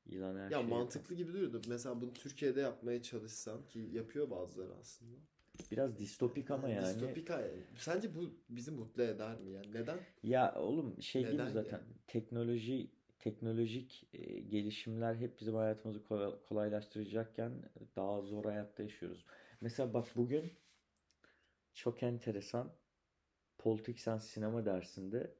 İlan 0.05 0.35
her 0.35 0.39
Ya 0.39 0.49
yapar. 0.49 0.67
mantıklı 0.67 1.15
gibi 1.15 1.33
duruyordu. 1.33 1.61
Mesela 1.69 2.01
bunu 2.01 2.13
Türkiye'de 2.13 2.61
yapmaya 2.61 3.01
çalışsan 3.01 3.67
ki 3.67 3.89
yapıyor 3.93 4.29
bazıları 4.29 4.73
aslında. 4.81 5.17
Biraz 5.71 5.97
distopik 5.97 6.51
ama 6.51 6.69
yani. 6.69 6.85
Distopik. 6.85 7.29
Sence 7.75 8.15
bu 8.15 8.33
bizi 8.49 8.71
mutlu 8.71 9.03
eder 9.03 9.39
mi 9.39 9.51
yani? 9.51 9.73
Neden? 9.73 9.99
Ya 10.23 10.55
oğlum 10.55 11.01
şey 11.01 11.23
Neden 11.23 11.47
zaten 11.47 11.77
yani? 11.77 11.93
teknoloji 12.07 12.91
teknolojik 13.19 14.07
e, 14.13 14.39
gelişimler 14.39 15.15
hep 15.15 15.39
bizim 15.39 15.55
hayatımızı 15.55 16.03
kolay- 16.03 16.43
kolaylaştıracakken 16.49 17.51
daha 17.95 18.21
zor 18.21 18.45
hayatta 18.45 18.83
yaşıyoruz. 18.83 19.25
Mesela 19.61 19.93
bak 19.93 20.07
bugün 20.15 20.53
çok 21.73 22.03
enteresan 22.03 22.73
Politics 23.57 24.07
and 24.07 24.19
Sinema 24.19 24.65
dersinde 24.65 25.35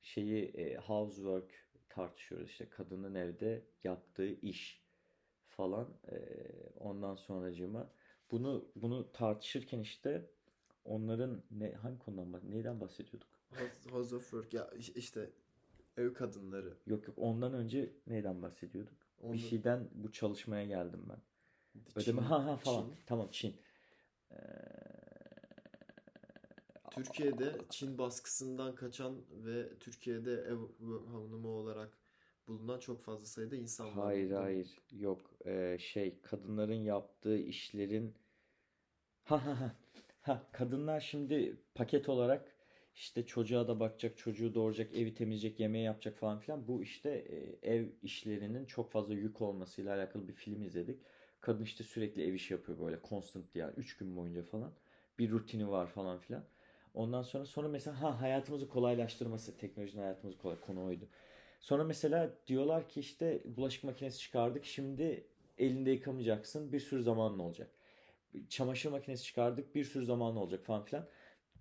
şeyi 0.00 0.44
e, 0.44 0.76
housework 0.76 1.68
tartışıyoruz 1.88 2.48
işte 2.48 2.68
kadının 2.68 3.14
evde 3.14 3.64
yaptığı 3.84 4.28
iş 4.32 4.82
falan 5.46 5.98
e, 6.12 6.16
ondan 6.80 7.14
sonracığıma 7.14 7.90
bunu 8.30 8.68
bunu 8.76 9.12
tartışırken 9.12 9.80
işte 9.80 10.30
onların 10.84 11.42
ne 11.50 11.72
hangi 11.72 11.98
konudan 11.98 12.50
neyden 12.50 12.80
bahsediyorduk? 12.80 13.28
House 13.90 14.16
of 14.16 14.22
Work 14.22 14.54
ya 14.54 14.70
iş- 14.70 14.96
işte 14.96 15.30
ev 15.96 16.14
kadınları. 16.14 16.76
Yok 16.86 17.08
yok 17.08 17.18
ondan 17.18 17.54
önce 17.54 17.92
neyden 18.06 18.42
bahsediyorduk? 18.42 18.94
Onu, 19.22 19.32
Bir 19.32 19.38
şeyden 19.38 19.88
bu 19.92 20.12
çalışmaya 20.12 20.64
geldim 20.64 21.06
ben. 21.08 21.18
Ödeme 21.96 22.20
Çin, 22.20 22.26
ha 22.26 22.44
ha 22.46 22.56
falan. 22.56 22.82
Çin. 22.82 22.94
Tamam 23.06 23.28
Çin. 23.30 23.56
Ee, 24.30 24.36
Türkiye'de 26.90 27.56
Çin 27.70 27.98
baskısından 27.98 28.74
kaçan 28.74 29.16
ve 29.30 29.78
Türkiye'de 29.78 30.32
ev 30.32 30.58
hanımı 31.06 31.48
olarak 31.48 31.98
bulunan 32.48 32.78
çok 32.80 33.02
fazla 33.02 33.26
sayıda 33.26 33.56
insan 33.56 33.98
var. 33.98 34.14
hayır 34.14 34.30
Değil 34.36 34.48
mi? 34.50 34.54
hayır 34.54 34.80
yok 34.92 35.30
Ee, 35.46 35.76
şey 35.80 36.20
kadınların 36.22 36.74
yaptığı 36.84 37.38
işlerin 37.38 38.14
ha 39.24 39.36
ha 39.46 39.60
ha 39.60 39.74
ha 40.20 40.48
kadınlar 40.52 41.00
şimdi 41.00 41.56
paket 41.74 42.08
olarak 42.08 42.52
işte 42.94 43.26
çocuğa 43.26 43.68
da 43.68 43.80
bakacak, 43.80 44.18
çocuğu 44.18 44.54
doğuracak, 44.54 44.94
evi 44.94 45.14
temizleyecek, 45.14 45.60
yemeği 45.60 45.84
yapacak 45.84 46.16
falan 46.18 46.38
filan. 46.38 46.68
Bu 46.68 46.82
işte 46.82 47.10
e, 47.62 47.68
ev 47.74 47.86
işlerinin 48.02 48.64
çok 48.66 48.90
fazla 48.92 49.14
yük 49.14 49.40
olmasıyla 49.42 49.96
alakalı 49.96 50.28
bir 50.28 50.32
film 50.32 50.62
izledik. 50.62 51.00
Kadın 51.40 51.62
işte 51.64 51.84
sürekli 51.84 52.22
ev 52.28 52.34
işi 52.34 52.54
yapıyor 52.54 52.78
böyle 52.80 52.98
constant 53.08 53.54
yani 53.56 53.72
3 53.76 53.96
gün 53.96 54.16
boyunca 54.16 54.42
falan. 54.42 54.72
Bir 55.18 55.30
rutini 55.30 55.68
var 55.70 55.86
falan 55.86 56.18
filan. 56.18 56.44
Ondan 56.94 57.22
sonra 57.22 57.44
sonra 57.44 57.68
mesela 57.68 58.02
ha 58.02 58.20
hayatımızı 58.20 58.68
kolaylaştırması, 58.68 59.56
teknolojinin 59.56 60.02
hayatımızı 60.02 60.38
kolay 60.38 60.60
konu 60.60 60.84
oydu. 60.84 61.08
Sonra 61.60 61.84
mesela 61.84 62.32
diyorlar 62.46 62.88
ki 62.88 63.00
işte 63.00 63.42
bulaşık 63.44 63.84
makinesi 63.84 64.18
çıkardık. 64.18 64.64
Şimdi 64.64 65.26
elinde 65.58 65.90
yıkamayacaksın. 65.90 66.72
Bir 66.72 66.80
sürü 66.80 67.02
zamanın 67.02 67.38
olacak. 67.38 67.70
Çamaşır 68.48 68.90
makinesi 68.90 69.24
çıkardık. 69.24 69.74
Bir 69.74 69.84
sürü 69.84 70.04
zaman 70.04 70.36
olacak 70.36 70.64
falan 70.64 70.84
filan. 70.84 71.08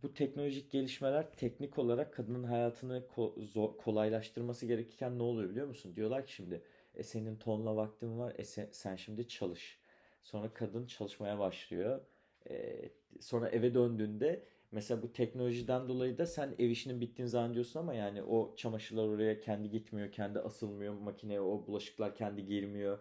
Bu 0.04 0.14
teknolojik 0.14 0.72
gelişmeler 0.72 1.32
teknik 1.34 1.78
olarak 1.80 2.14
kadının 2.14 2.44
hayatını 2.44 3.04
ko- 3.16 3.42
zor- 3.42 3.78
kolaylaştırması 3.78 4.66
gerekirken 4.66 5.20
ne 5.20 5.24
oluyor 5.24 5.50
biliyor 5.50 5.68
musun? 5.68 5.96
Diyorlar 5.96 6.26
ki 6.26 6.34
şimdi 6.34 6.62
e 6.96 7.04
senin 7.04 7.36
tonla 7.36 7.76
vaktin 7.76 8.20
var. 8.20 8.34
E 8.38 8.44
sen, 8.44 8.68
sen 8.72 8.96
şimdi 8.96 9.28
çalış. 9.28 9.80
Sonra 10.24 10.54
kadın 10.54 10.86
çalışmaya 10.86 11.40
başlıyor. 11.40 12.02
E, 12.50 12.90
sonra 13.22 13.50
eve 13.50 13.74
döndüğünde 13.74 14.44
mesela 14.72 15.02
bu 15.04 15.14
teknolojiden 15.14 15.88
dolayı 15.90 16.18
da 16.18 16.26
sen 16.26 16.56
ev 16.60 16.70
işinin 16.70 17.02
bittiğini 17.02 17.30
zannediyorsun 17.30 17.80
ama 17.80 17.94
yani 17.94 18.24
o 18.24 18.56
çamaşırlar 18.56 19.08
oraya 19.08 19.40
kendi 19.40 19.70
gitmiyor, 19.70 20.12
kendi 20.12 20.40
asılmıyor 20.40 20.94
makineye, 20.94 21.42
o 21.42 21.68
bulaşıklar 21.68 22.16
kendi 22.16 22.46
girmiyor. 22.46 23.00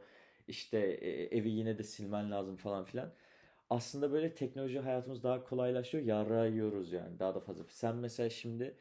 İşte 0.48 0.78
e, 0.78 1.36
evi 1.38 1.50
yine 1.50 1.78
de 1.78 1.82
silmen 1.82 2.30
lazım 2.30 2.56
falan 2.56 2.84
filan. 2.84 3.12
Aslında 3.70 4.12
böyle 4.12 4.34
teknoloji 4.34 4.78
hayatımız 4.80 5.22
daha 5.22 5.44
kolaylaşıyor. 5.44 6.04
Yarrağı 6.04 6.50
yiyoruz 6.50 6.92
yani 6.92 7.18
daha 7.18 7.34
da 7.34 7.40
fazla. 7.40 7.64
Sen 7.68 7.96
mesela 7.96 8.30
şimdi 8.30 8.76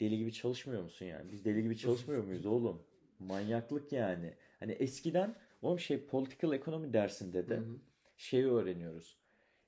deli 0.00 0.18
gibi 0.18 0.32
çalışmıyor 0.32 0.82
musun 0.82 1.06
yani? 1.06 1.32
Biz 1.32 1.44
deli 1.44 1.62
gibi 1.62 1.76
çalışmıyor 1.78 2.24
muyuz 2.24 2.46
oğlum? 2.46 2.82
Manyaklık 3.18 3.92
yani. 3.92 4.34
Hani 4.60 4.72
eskiden 4.72 5.36
oğlum 5.62 5.78
şey 5.80 6.06
political 6.06 6.52
economy 6.52 6.92
dersinde 6.92 7.48
Hı 7.48 7.50
de 7.50 7.56
hı. 7.56 7.80
şeyi 8.16 8.46
öğreniyoruz. 8.46 9.18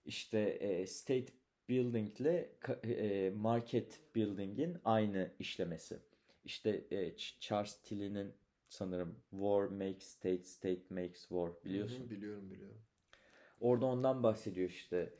İşte 0.05 0.39
e, 0.41 0.87
state 0.87 1.33
building 1.73 2.21
ile 2.21 2.51
ka- 2.63 2.87
e, 2.93 3.31
market 3.31 4.01
building'in 4.17 4.79
aynı 4.85 5.33
işlemesi. 5.39 6.01
İşte 6.45 6.71
e, 6.91 6.97
Ch- 7.09 7.41
Charles 7.41 7.83
Tilly'nin 7.83 8.35
sanırım 8.69 9.17
War 9.31 9.65
makes 9.65 10.05
state, 10.05 10.45
state 10.45 10.83
makes 10.95 11.21
war 11.29 11.51
Hı 11.67 11.69
hı, 11.69 11.71
biliyorsun. 11.73 12.11
biliyorum 12.11 12.51
biliyorum. 12.51 12.83
Orada 13.61 13.87
ondan 13.87 14.23
bahsediyor 14.23 14.69
işte. 14.71 15.13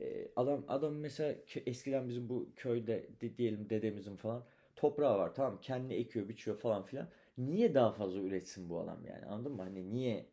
Ee, 0.00 0.28
adam 0.36 0.64
adam 0.68 0.94
mesela 0.96 1.34
eskiden 1.66 2.08
bizim 2.08 2.28
bu 2.28 2.48
köyde 2.56 3.08
de- 3.20 3.36
diyelim 3.38 3.70
dedemizin 3.70 4.16
falan 4.16 4.44
toprağı 4.76 5.18
var 5.18 5.34
tamam 5.34 5.52
mı? 5.52 5.60
kendini 5.62 5.94
ekiyor 5.94 6.28
biçiyor 6.28 6.58
falan 6.58 6.82
filan. 6.84 7.08
niye 7.38 7.74
daha 7.74 7.92
fazla 7.92 8.20
üretsin 8.20 8.70
bu 8.70 8.80
adam 8.80 9.06
yani 9.06 9.26
anladın 9.26 9.52
mı? 9.52 9.62
Hani 9.62 9.92
niye 9.94 10.26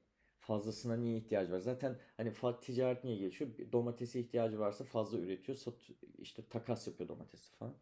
fazlasına 0.47 0.95
niye 0.95 1.17
ihtiyacı 1.17 1.51
var? 1.51 1.59
Zaten 1.59 1.97
hani 2.17 2.33
ticaret 2.61 3.03
niye 3.03 3.17
geçiyor? 3.17 3.51
Domatese 3.71 4.19
ihtiyacı 4.19 4.59
varsa 4.59 4.83
fazla 4.83 5.17
üretiyor. 5.17 5.57
Sat, 5.57 5.73
işte 6.19 6.43
takas 6.49 6.87
yapıyor 6.87 7.09
domatesi 7.09 7.51
falan. 7.51 7.73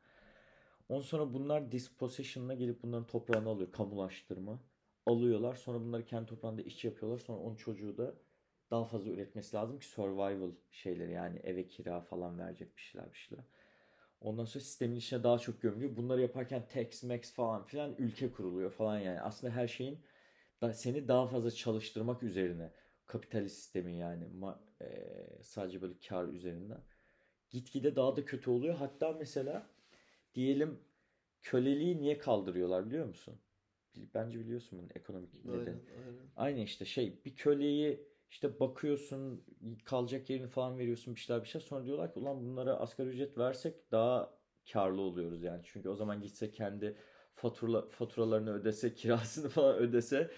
Ondan 0.90 1.02
sonra 1.02 1.34
bunlar 1.34 1.72
dispossession'la 1.72 2.54
gelip 2.54 2.84
bunların 2.84 3.08
toprağını 3.08 3.50
alıyor. 3.50 3.72
Kamulaştırma. 3.72 4.60
Alıyorlar. 5.06 5.56
Sonra 5.56 5.80
bunları 5.80 6.06
kendi 6.06 6.26
toprağında 6.26 6.62
iş 6.62 6.86
yapıyorlar. 6.86 7.18
Sonra 7.20 7.40
onun 7.40 7.56
çocuğu 7.56 7.98
da 7.98 8.16
daha 8.72 8.86
fazla 8.86 9.12
üretmesi 9.12 9.56
lazım 9.56 9.80
ki 9.80 9.86
survival 9.86 10.52
şeyleri 10.72 11.12
yani 11.12 11.40
eve 11.44 11.68
kira 11.68 12.02
falan 12.02 12.40
verecek 12.40 12.78
bir 12.78 12.82
şeyler 12.82 13.14
bir 13.14 13.18
şeyler. 13.18 13.46
Ondan 14.22 14.46
sonra 14.46 14.64
sistemin 14.64 14.96
içine 14.96 15.24
daha 15.24 15.38
çok 15.40 15.62
gömülüyor. 15.62 15.98
Bunları 15.98 16.22
yaparken 16.22 16.68
tax 16.68 17.04
max 17.04 17.34
falan 17.34 17.64
filan 17.64 17.96
ülke 17.98 18.32
kuruluyor 18.32 18.72
falan 18.72 19.00
yani. 19.00 19.22
Aslında 19.22 19.54
her 19.54 19.68
şeyin 19.68 20.00
seni 20.74 21.08
daha 21.08 21.28
fazla 21.28 21.52
çalıştırmak 21.52 22.24
üzerine 22.24 22.72
kapitalist 23.06 23.56
sistemin 23.56 23.94
yani 23.94 24.30
e, 24.82 24.88
sadece 25.42 25.82
böyle 25.82 25.94
kar 26.08 26.28
üzerinden 26.28 26.82
gitgide 27.50 27.96
daha 27.96 28.16
da 28.16 28.26
kötü 28.26 28.50
oluyor. 28.50 28.76
Hatta 28.76 29.12
mesela 29.12 29.68
diyelim 30.36 30.80
köleliği 31.42 32.02
niye 32.02 32.18
kaldırıyorlar 32.18 32.86
biliyor 32.86 33.06
musun? 33.06 33.36
Bence 34.14 34.40
biliyorsun 34.40 34.80
bunun 34.80 34.90
ekonomik 34.96 35.34
nedeni. 35.34 35.60
Aynen, 35.60 35.68
aynen. 35.68 36.30
Aynı 36.36 36.60
işte 36.60 36.86
şey 36.86 37.26
bir 37.26 37.36
köleyi 37.36 38.08
işte 38.30 38.60
bakıyorsun 38.60 39.44
kalacak 39.86 40.30
yerini 40.30 40.48
falan 40.48 40.78
veriyorsun 40.78 41.16
bir 41.16 41.20
şeyler 41.20 41.44
bir 41.44 41.48
şey 41.48 41.62
sonra 41.62 41.86
diyorlar 41.86 42.14
ki 42.14 42.20
ulan 42.20 42.46
bunlara 42.46 42.74
asgari 42.76 43.10
ücret 43.10 43.38
versek 43.38 43.92
daha 43.92 44.38
karlı 44.74 45.02
oluyoruz 45.02 45.44
yani. 45.44 45.62
Çünkü 45.66 45.90
o 45.90 45.96
zaman 45.96 46.22
gitse 46.22 46.52
kendi 46.52 46.98
fatura, 47.36 47.90
faturalarını 47.90 48.54
ödese 48.54 48.94
kirasını 48.96 49.50
falan 49.50 49.78
ödese 49.78 50.32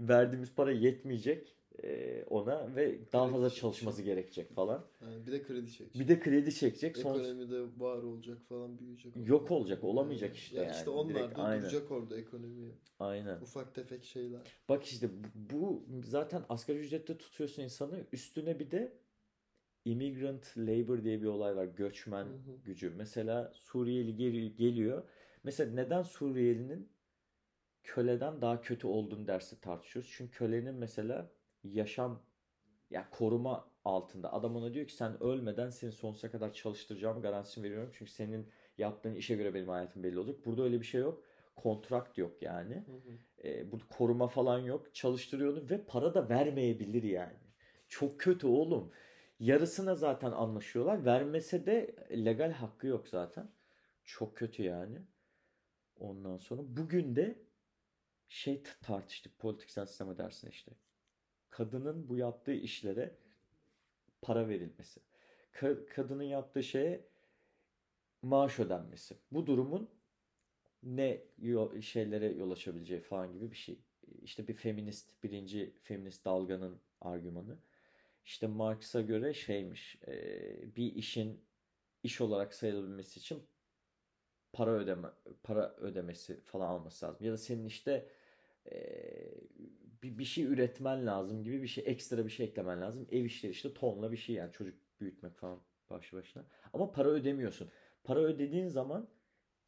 verdiğimiz 0.00 0.54
para 0.54 0.72
yetmeyecek 0.72 1.56
e, 1.82 2.24
ona 2.24 2.76
ve 2.76 2.98
daha 3.12 3.24
Kredi 3.24 3.32
fazla 3.32 3.48
çekecek. 3.48 3.62
çalışması 3.62 4.02
gerekecek 4.02 4.54
falan. 4.54 4.84
Yani 5.02 5.26
bir 5.26 5.32
de 5.32 5.42
kredi 5.42 5.72
çekecek. 5.72 6.02
Bir 6.02 6.08
de 6.08 6.20
kredi 6.20 6.54
çekecek. 6.54 6.96
Sonra 6.96 7.18
Ekonomide 7.18 7.62
var 7.78 8.02
olacak 8.02 8.38
falan 8.48 8.78
büyüyecek. 8.78 9.12
Yok 9.16 9.50
olacak, 9.50 9.84
olamayacak 9.84 10.36
işte 10.36 10.56
ya 10.56 10.62
yani. 10.62 10.74
işte 10.76 10.90
onlar 10.90 11.14
Direkt, 11.14 11.38
da 11.38 11.42
aynen. 11.42 11.62
duracak 11.62 11.90
orada 11.90 12.16
ekonomiyi. 12.18 12.72
aynen. 12.98 13.40
Ufak 13.40 13.74
tefek 13.74 14.04
şeyler. 14.04 14.40
Bak 14.68 14.84
işte 14.84 15.08
bu 15.34 15.86
zaten 16.04 16.42
asgari 16.48 16.78
ücrette 16.78 17.18
tutuyorsun 17.18 17.62
insanı. 17.62 18.06
Üstüne 18.12 18.58
bir 18.58 18.70
de 18.70 18.92
immigrant 19.84 20.58
labor 20.58 21.04
diye 21.04 21.22
bir 21.22 21.26
olay 21.26 21.56
var. 21.56 21.64
Göçmen 21.64 22.24
Hı 22.24 22.28
hı. 22.30 22.56
gücü. 22.64 22.90
Mesela 22.96 23.52
Suriyeli 23.54 24.16
gel- 24.16 24.56
geliyor. 24.56 25.02
Mesela 25.44 25.74
neden 25.74 26.02
Suriyelinin 26.02 26.88
köleden 27.82 28.40
daha 28.40 28.60
kötü 28.60 28.86
olduğunu 28.86 29.26
dersi 29.26 29.60
tartışıyoruz. 29.60 30.12
Çünkü 30.16 30.32
kölenin 30.32 30.74
mesela 30.74 31.30
yaşam 31.64 32.22
ya 32.90 33.10
koruma 33.10 33.70
altında. 33.84 34.32
Adam 34.32 34.56
ona 34.56 34.74
diyor 34.74 34.86
ki 34.86 34.94
sen 34.94 35.22
ölmeden 35.22 35.70
seni 35.70 35.92
sonsuza 35.92 36.30
kadar 36.30 36.52
çalıştıracağım 36.52 37.22
garantisini 37.22 37.64
veriyorum. 37.64 37.90
Çünkü 37.98 38.10
senin 38.10 38.48
yaptığın 38.78 39.14
işe 39.14 39.36
göre 39.36 39.54
benim 39.54 39.68
hayatım 39.68 40.02
belli 40.02 40.18
olacak. 40.18 40.46
Burada 40.46 40.62
öyle 40.62 40.80
bir 40.80 40.86
şey 40.86 41.00
yok. 41.00 41.24
Kontrakt 41.56 42.18
yok 42.18 42.42
yani. 42.42 42.74
Hı 42.74 42.92
hı. 42.92 43.48
E, 43.48 43.72
burada 43.72 43.84
koruma 43.90 44.28
falan 44.28 44.58
yok. 44.58 44.94
Çalıştırıyor 44.94 45.52
onu 45.52 45.70
ve 45.70 45.84
para 45.84 46.14
da 46.14 46.28
vermeyebilir 46.28 47.02
yani. 47.02 47.38
Çok 47.88 48.20
kötü 48.20 48.46
oğlum. 48.46 48.92
Yarısına 49.40 49.94
zaten 49.94 50.30
anlaşıyorlar. 50.30 51.04
Vermese 51.04 51.66
de 51.66 51.96
legal 52.10 52.52
hakkı 52.52 52.86
yok 52.86 53.08
zaten. 53.08 53.50
Çok 54.04 54.36
kötü 54.36 54.62
yani. 54.62 54.98
Ondan 55.96 56.36
sonra 56.36 56.62
bugün 56.66 57.16
de 57.16 57.38
şey 58.30 58.62
tartıştık 58.82 59.40
politiksel 59.40 59.86
sisteme 59.86 60.18
dersine 60.18 60.50
işte. 60.50 60.72
Kadının 61.50 62.08
bu 62.10 62.16
yaptığı 62.16 62.52
işlere 62.54 63.18
para 64.22 64.48
verilmesi. 64.48 65.00
Ka- 65.52 65.86
kadının 65.86 66.22
yaptığı 66.22 66.62
şeye 66.62 67.08
maaş 68.22 68.58
ödenmesi. 68.60 69.16
Bu 69.32 69.46
durumun 69.46 69.90
ne 70.82 71.22
yo- 71.38 71.82
şeylere 71.82 72.26
yol 72.32 72.50
açabileceği 72.50 73.00
falan 73.00 73.32
gibi 73.32 73.50
bir 73.50 73.56
şey. 73.56 73.78
İşte 74.22 74.48
bir 74.48 74.54
feminist, 74.54 75.24
birinci 75.24 75.74
feminist 75.82 76.24
dalganın 76.24 76.80
argümanı. 77.00 77.58
İşte 78.24 78.46
Marx'a 78.46 79.00
göre 79.00 79.34
şeymiş, 79.34 80.02
e, 80.08 80.76
bir 80.76 80.94
işin 80.94 81.44
iş 82.02 82.20
olarak 82.20 82.54
sayılabilmesi 82.54 83.20
için 83.20 83.42
para 84.52 84.70
ödeme, 84.70 85.08
para 85.42 85.74
ödemesi 85.76 86.40
falan 86.44 86.68
alması 86.68 87.06
lazım. 87.06 87.26
Ya 87.26 87.32
da 87.32 87.36
senin 87.38 87.64
işte 87.64 88.08
bir, 90.02 90.18
bir 90.18 90.24
şey 90.24 90.44
üretmen 90.44 91.06
lazım 91.06 91.44
gibi 91.44 91.62
bir 91.62 91.68
şey, 91.68 91.84
ekstra 91.86 92.24
bir 92.24 92.30
şey 92.30 92.46
eklemen 92.46 92.80
lazım. 92.80 93.06
Ev 93.10 93.24
işleri 93.24 93.52
işte 93.52 93.74
tonla 93.74 94.12
bir 94.12 94.16
şey 94.16 94.34
yani 94.34 94.52
çocuk 94.52 94.74
büyütmek 95.00 95.36
falan 95.36 95.60
başlı 95.90 96.18
başına. 96.18 96.44
Ama 96.72 96.92
para 96.92 97.08
ödemiyorsun. 97.08 97.70
Para 98.04 98.20
ödediğin 98.20 98.68
zaman 98.68 99.08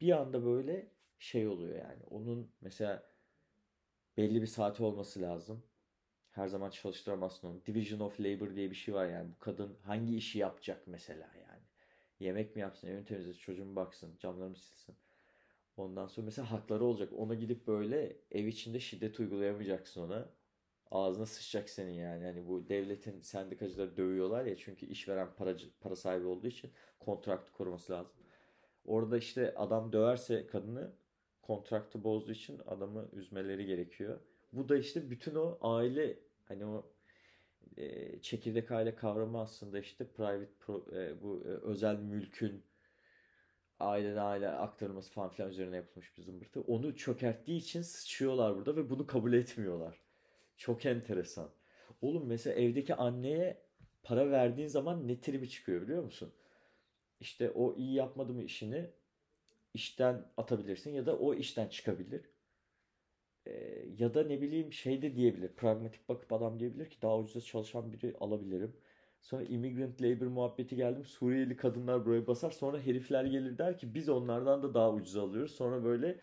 bir 0.01 0.11
anda 0.11 0.45
böyle 0.45 0.91
şey 1.19 1.47
oluyor 1.47 1.75
yani. 1.75 2.03
Onun 2.09 2.51
mesela 2.61 3.03
belli 4.17 4.41
bir 4.41 4.47
saati 4.47 4.83
olması 4.83 5.21
lazım. 5.21 5.63
Her 6.31 6.47
zaman 6.47 6.69
çalıştıramazsın 6.69 7.47
onu. 7.47 7.65
Division 7.65 7.99
of 7.99 8.19
Labor 8.19 8.55
diye 8.55 8.69
bir 8.69 8.75
şey 8.75 8.93
var 8.93 9.07
yani. 9.07 9.31
Bu 9.31 9.39
kadın 9.39 9.77
hangi 9.83 10.15
işi 10.17 10.39
yapacak 10.39 10.87
mesela 10.87 11.31
yani. 11.35 11.63
Yemek 12.19 12.55
mi 12.55 12.61
yapsın, 12.61 12.87
evini 12.87 13.05
temizlesin, 13.05 13.39
çocuğu 13.39 13.65
mu 13.65 13.75
baksın, 13.75 14.17
camları 14.19 14.49
mı 14.49 14.55
silsin. 14.55 14.95
Ondan 15.77 16.07
sonra 16.07 16.25
mesela 16.25 16.51
hakları 16.51 16.83
olacak. 16.85 17.13
Ona 17.17 17.33
gidip 17.33 17.67
böyle 17.67 18.17
ev 18.31 18.45
içinde 18.45 18.79
şiddet 18.79 19.19
uygulayamayacaksın 19.19 20.01
ona. 20.01 20.29
Ağzına 20.91 21.25
sıçacak 21.25 21.69
senin 21.69 21.93
yani. 21.93 22.25
Hani 22.25 22.47
bu 22.47 22.69
devletin 22.69 23.21
sendikacıları 23.21 23.97
dövüyorlar 23.97 24.45
ya 24.45 24.57
çünkü 24.57 24.85
işveren 24.85 25.33
paracı, 25.37 25.69
para 25.81 25.95
sahibi 25.95 26.25
olduğu 26.25 26.47
için 26.47 26.71
kontraktı 26.99 27.51
koruması 27.53 27.93
lazım. 27.93 28.13
Orada 28.85 29.17
işte 29.17 29.53
adam 29.55 29.93
döverse 29.93 30.47
kadını 30.47 30.91
kontraktı 31.41 32.03
bozduğu 32.03 32.31
için 32.31 32.61
adamı 32.65 33.09
üzmeleri 33.13 33.65
gerekiyor. 33.65 34.19
Bu 34.53 34.69
da 34.69 34.77
işte 34.77 35.09
bütün 35.09 35.35
o 35.35 35.57
aile 35.61 36.19
hani 36.45 36.65
o 36.65 36.93
e, 37.77 38.19
çekirdek 38.21 38.71
aile 38.71 38.95
kavramı 38.95 39.39
aslında 39.41 39.79
işte 39.79 40.07
private 40.07 40.51
pro- 40.61 40.95
e, 40.97 41.21
bu 41.21 41.43
e, 41.45 41.47
özel 41.47 41.95
mülkün 41.99 42.63
aileden 43.83 44.25
aile 44.25 44.49
aktarılması 44.49 45.11
falan 45.11 45.29
filan 45.29 45.49
üzerine 45.49 45.75
yapılmış 45.75 46.17
bir 46.17 46.23
zımbırtı. 46.23 46.61
Onu 46.61 46.95
çökerttiği 46.95 47.57
için 47.57 47.81
sıçıyorlar 47.81 48.55
burada 48.55 48.75
ve 48.75 48.89
bunu 48.89 49.07
kabul 49.07 49.33
etmiyorlar. 49.33 49.99
Çok 50.57 50.85
enteresan. 50.85 51.49
Oğlum 52.01 52.27
mesela 52.27 52.55
evdeki 52.55 52.95
anneye 52.95 53.61
para 54.03 54.31
verdiğin 54.31 54.67
zaman 54.67 55.07
ne 55.07 55.21
tribi 55.21 55.49
çıkıyor 55.49 55.81
biliyor 55.81 56.03
musun? 56.03 56.33
İşte 57.19 57.51
o 57.51 57.75
iyi 57.75 57.93
yapmadı 57.93 58.33
mı 58.33 58.43
işini 58.43 58.89
işten 59.73 60.25
atabilirsin 60.37 60.91
ya 60.93 61.05
da 61.05 61.17
o 61.17 61.33
işten 61.33 61.67
çıkabilir. 61.67 62.29
Ee, 63.47 63.85
ya 63.97 64.13
da 64.13 64.23
ne 64.23 64.41
bileyim 64.41 64.73
şey 64.73 65.01
de 65.01 65.15
diyebilir. 65.15 65.55
Pragmatik 65.55 66.09
bakıp 66.09 66.33
adam 66.33 66.59
diyebilir 66.59 66.89
ki 66.89 67.01
daha 67.01 67.19
ucuza 67.19 67.41
çalışan 67.41 67.93
biri 67.93 68.15
alabilirim. 68.19 68.75
Sonra 69.23 69.43
immigrant 69.43 70.01
labor 70.01 70.25
muhabbeti 70.27 70.75
geldim. 70.75 71.05
Suriyeli 71.05 71.55
kadınlar 71.57 72.05
buraya 72.05 72.27
basar. 72.27 72.51
Sonra 72.51 72.79
herifler 72.79 73.25
gelir 73.25 73.57
der 73.57 73.77
ki 73.77 73.93
biz 73.93 74.09
onlardan 74.09 74.63
da 74.63 74.73
daha 74.73 74.93
ucuza 74.93 75.23
alıyoruz. 75.23 75.51
Sonra 75.51 75.83
böyle 75.83 76.19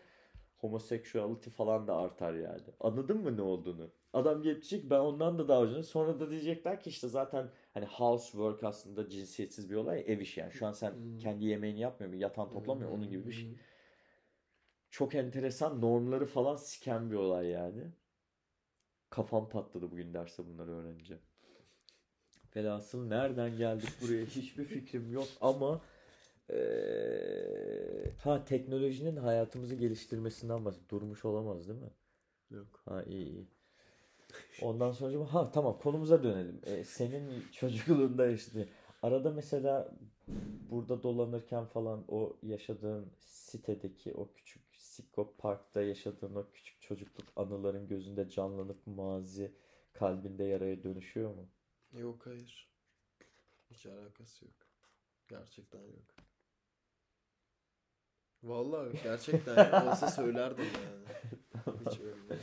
homosexuality 0.57 1.49
falan 1.49 1.87
da 1.87 1.95
artar 1.97 2.33
yani. 2.33 2.61
Anladın 2.79 3.17
mı 3.17 3.37
ne 3.37 3.41
olduğunu? 3.41 3.89
Adam 4.13 4.41
gelip 4.41 4.89
ben 4.89 4.99
ondan 4.99 5.39
da 5.39 5.47
daha 5.47 5.61
ucuza. 5.61 5.83
Sonra 5.83 6.19
da 6.19 6.31
diyecekler 6.31 6.81
ki 6.81 6.89
işte 6.89 7.07
zaten 7.07 7.49
hani 7.73 7.85
housework 7.85 8.63
aslında 8.63 9.09
cinsiyetsiz 9.09 9.69
bir 9.69 9.75
olay. 9.75 10.03
Ev 10.07 10.19
işi 10.19 10.39
yani. 10.39 10.51
Şu 10.53 10.65
an 10.67 10.71
sen 10.71 10.91
Hmm. 10.91 11.17
kendi 11.17 11.45
yemeğini 11.45 11.79
yapmıyor 11.79 12.13
mu? 12.13 12.19
Yatan 12.19 12.49
toplamıyor 12.49 12.91
onun 12.91 13.09
gibi 13.09 13.27
bir 13.27 13.31
şey. 13.31 13.49
Hmm. 13.49 13.57
Çok 14.89 15.15
enteresan 15.15 15.81
normları 15.81 16.25
falan 16.25 16.55
siken 16.55 17.11
bir 17.11 17.15
olay 17.15 17.47
yani. 17.47 17.83
Kafam 19.09 19.49
patladı 19.49 19.91
bugün 19.91 20.13
derste 20.13 20.45
bunları 20.47 20.71
öğrenince. 20.71 21.19
Velhasıl 22.55 23.07
nereden 23.07 23.57
geldik 23.57 23.89
buraya 24.01 24.25
hiçbir 24.35 24.65
fikrim 24.65 25.11
yok 25.13 25.27
ama 25.41 25.81
eee, 26.49 28.11
ha 28.23 28.45
teknolojinin 28.45 29.15
hayatımızı 29.15 29.75
geliştirmesinden 29.75 30.65
bahsediyor. 30.65 30.89
Durmuş 30.89 31.25
olamaz 31.25 31.67
değil 31.67 31.79
mi? 31.79 31.91
Yok. 32.51 32.81
Ha 32.85 33.03
iyi 33.03 33.25
iyi. 33.29 33.47
Ondan 34.61 34.91
sonra 34.91 35.33
ha 35.33 35.51
tamam 35.51 35.79
konumuza 35.79 36.23
dönelim. 36.23 36.61
Ee, 36.65 36.83
senin 36.83 37.29
çocukluğunda 37.51 38.27
işte 38.27 38.67
arada 39.01 39.31
mesela 39.31 39.91
burada 40.71 41.03
dolanırken 41.03 41.65
falan 41.65 42.03
o 42.07 42.37
yaşadığın 42.43 43.11
sitedeki 43.19 44.13
o 44.13 44.33
küçük 44.33 44.61
Sikko 44.77 45.33
Park'ta 45.37 45.81
yaşadığın 45.81 46.35
o 46.35 46.45
küçük 46.53 46.81
çocukluk 46.81 47.25
anıların 47.35 47.87
gözünde 47.87 48.29
canlanıp 48.29 48.87
mazi 48.87 49.51
kalbinde 49.93 50.43
yaraya 50.43 50.83
dönüşüyor 50.83 51.35
mu? 51.35 51.49
Yok 51.93 52.25
hayır. 52.25 52.71
Hiç 53.71 53.85
alakası 53.85 54.45
yok. 54.45 54.53
Gerçekten 55.27 55.81
yok. 55.81 56.15
Vallahi. 58.43 59.03
Gerçekten. 59.03 59.87
Olsa 59.87 60.07
söylerdim 60.07 60.65
yani. 60.65 61.05
Hiç 61.85 61.99
öyle 61.99 62.29
değil. 62.29 62.41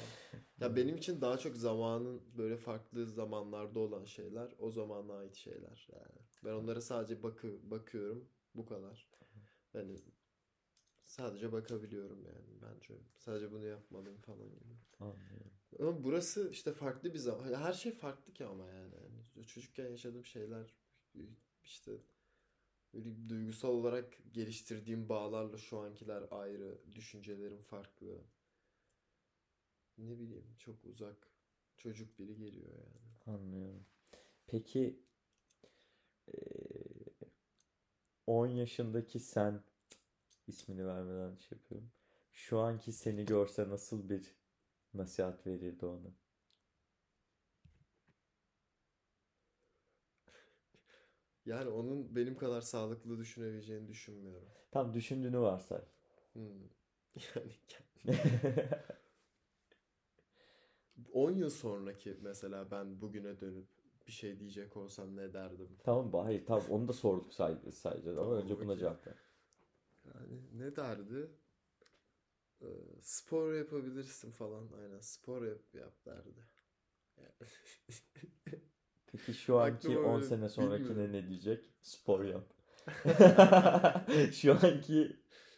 Ya 0.60 0.76
benim 0.76 0.96
için 0.96 1.20
daha 1.20 1.38
çok 1.38 1.56
zamanın 1.56 2.22
böyle 2.38 2.56
farklı 2.56 3.06
zamanlarda 3.06 3.80
olan 3.80 4.04
şeyler 4.04 4.54
o 4.58 4.70
zamana 4.70 5.14
ait 5.14 5.34
şeyler 5.34 5.88
yani. 5.92 6.26
Ben 6.44 6.52
onlara 6.52 6.80
sadece 6.80 7.22
bakı 7.22 7.70
bakıyorum 7.70 8.28
bu 8.54 8.66
kadar. 8.66 9.10
Yani 9.74 9.96
sadece 11.04 11.52
bakabiliyorum 11.52 12.24
yani 12.24 12.62
bence. 12.62 12.94
Sadece 13.18 13.52
bunu 13.52 13.66
yapmalıyım 13.66 14.20
falan 14.20 14.48
gibi. 14.50 14.74
Anlıyorum. 15.00 15.52
Ama 15.80 16.04
burası 16.04 16.50
işte 16.50 16.72
farklı 16.72 17.14
bir 17.14 17.18
zaman. 17.18 17.54
Her 17.54 17.72
şey 17.72 17.92
farklı 17.92 18.32
ki 18.32 18.46
ama 18.46 18.66
yani. 18.66 18.87
Çocukken 19.48 19.88
yaşadığım 19.88 20.24
şeyler 20.24 20.74
işte 21.64 21.92
böyle 22.94 23.28
duygusal 23.28 23.68
olarak 23.68 24.18
geliştirdiğim 24.32 25.08
bağlarla 25.08 25.58
şu 25.58 25.78
ankiler 25.78 26.24
ayrı. 26.30 26.78
Düşüncelerim 26.94 27.62
farklı. 27.62 28.24
Ne 29.98 30.18
bileyim 30.18 30.54
çok 30.58 30.84
uzak. 30.84 31.28
Çocuk 31.76 32.18
biri 32.18 32.36
geliyor 32.36 32.72
yani. 32.72 33.36
Anlıyorum. 33.36 33.86
Peki 34.46 35.00
eee, 36.26 37.04
10 38.26 38.46
yaşındaki 38.46 39.20
sen 39.20 39.62
ismini 40.46 40.86
vermeden 40.86 41.36
şey 41.36 41.58
yapıyorum. 41.58 41.90
Şu 42.32 42.58
anki 42.58 42.92
seni 42.92 43.24
görse 43.24 43.68
nasıl 43.68 44.08
bir 44.08 44.34
nasihat 44.94 45.46
verirdi 45.46 45.86
ona? 45.86 46.08
Yani 51.48 51.70
onun 51.70 52.16
benim 52.16 52.36
kadar 52.36 52.60
sağlıklı 52.60 53.18
düşünebileceğini 53.18 53.88
düşünmüyorum. 53.88 54.48
Tam 54.70 54.94
düşündüğünü 54.94 55.38
varsay. 55.40 55.80
Hmm. 56.32 56.68
Yani 57.34 57.52
10 61.12 61.30
yıl 61.32 61.50
sonraki 61.50 62.18
mesela 62.22 62.70
ben 62.70 63.00
bugüne 63.00 63.40
dönüp 63.40 63.68
bir 64.06 64.12
şey 64.12 64.40
diyecek 64.40 64.76
olsam 64.76 65.16
ne 65.16 65.32
derdim? 65.32 65.68
Tamam? 65.84 66.12
Hayır 66.24 66.46
tamam 66.46 66.64
onu 66.70 66.88
da 66.88 66.92
sorduk 66.92 67.34
sayacağız 67.34 68.18
ama 68.18 68.34
Tamam, 68.36 68.42
önce 68.42 68.60
buna 68.60 68.76
cevap 68.78 69.06
ver. 69.06 69.16
Yani 70.04 70.40
ne 70.58 70.76
derdi? 70.76 71.30
Ee, 72.62 72.66
spor 73.02 73.52
yapabilirsin 73.54 74.30
falan. 74.30 74.68
Aynen 74.72 75.00
spor 75.00 75.42
yap, 75.46 75.74
yap 75.74 76.04
derdi. 76.06 76.44
Yani 77.16 77.50
Peki 79.12 79.34
şu 79.34 79.58
anki 79.58 79.88
aklıma 79.88 80.00
10 80.00 80.20
öyle 80.20 80.22
sene 80.22 80.48
sonrakine 80.48 80.88
bilmiyorum. 80.88 81.12
ne 81.12 81.28
diyecek? 81.28 81.64
Spor 81.82 82.24
yap. 82.24 82.44
Şu 84.32 84.52
anki 84.62 85.16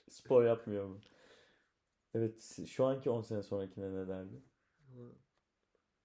spor 0.08 0.44
yapmıyor 0.44 0.86
mu? 0.86 1.00
Evet, 2.14 2.60
şu 2.66 2.84
anki 2.84 3.10
10 3.10 3.20
sene 3.22 3.42
sonrakine 3.42 3.94
ne 3.94 4.08
derdi? 4.08 4.42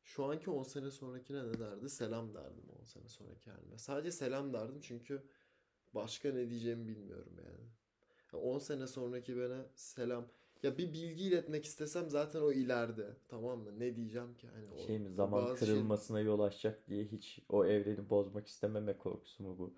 Şu 0.04 0.26
anki 0.26 0.50
10 0.52 0.64
sene 0.64 0.92
sonrakine 0.92 1.48
ne 1.48 1.60
derdi? 1.60 1.90
Selam 1.90 2.34
derdim 2.34 2.70
10 2.80 2.84
sene 2.84 3.10
sonraki 3.10 3.52
halime. 3.52 3.78
Sadece 3.78 4.12
selam 4.12 4.54
derdim 4.54 4.80
çünkü 4.82 5.24
başka 5.94 6.32
ne 6.32 6.50
diyeceğimi 6.50 6.88
bilmiyorum 6.88 7.34
yani. 7.38 7.70
Ya 8.34 8.40
10 8.40 8.60
sene 8.60 8.88
sonraki 8.88 9.38
bana 9.38 9.66
selam. 9.76 10.32
Ya 10.64 10.78
bir 10.78 10.94
bilgi 10.94 11.24
iletmek 11.24 11.66
istesem 11.66 12.10
zaten 12.10 12.42
o 12.42 12.52
ileride. 12.52 13.18
Tamam 13.28 13.60
mı? 13.60 13.80
Ne 13.80 13.96
diyeceğim 13.96 14.36
ki? 14.38 14.48
Hani 14.48 14.68
o, 14.72 14.78
Şey 14.78 15.00
mi, 15.00 15.10
zaman 15.10 15.46
şey- 15.46 15.56
kırılmasına 15.56 16.20
yol 16.20 16.40
açacak 16.40 16.88
diye 16.88 17.06
hiç 17.06 17.40
o 17.50 17.66
evreni 17.66 18.10
bozmak 18.10 18.48
istememe 18.48 18.98
korkusu 18.98 19.44
mu 19.44 19.58
bu? 19.60 19.74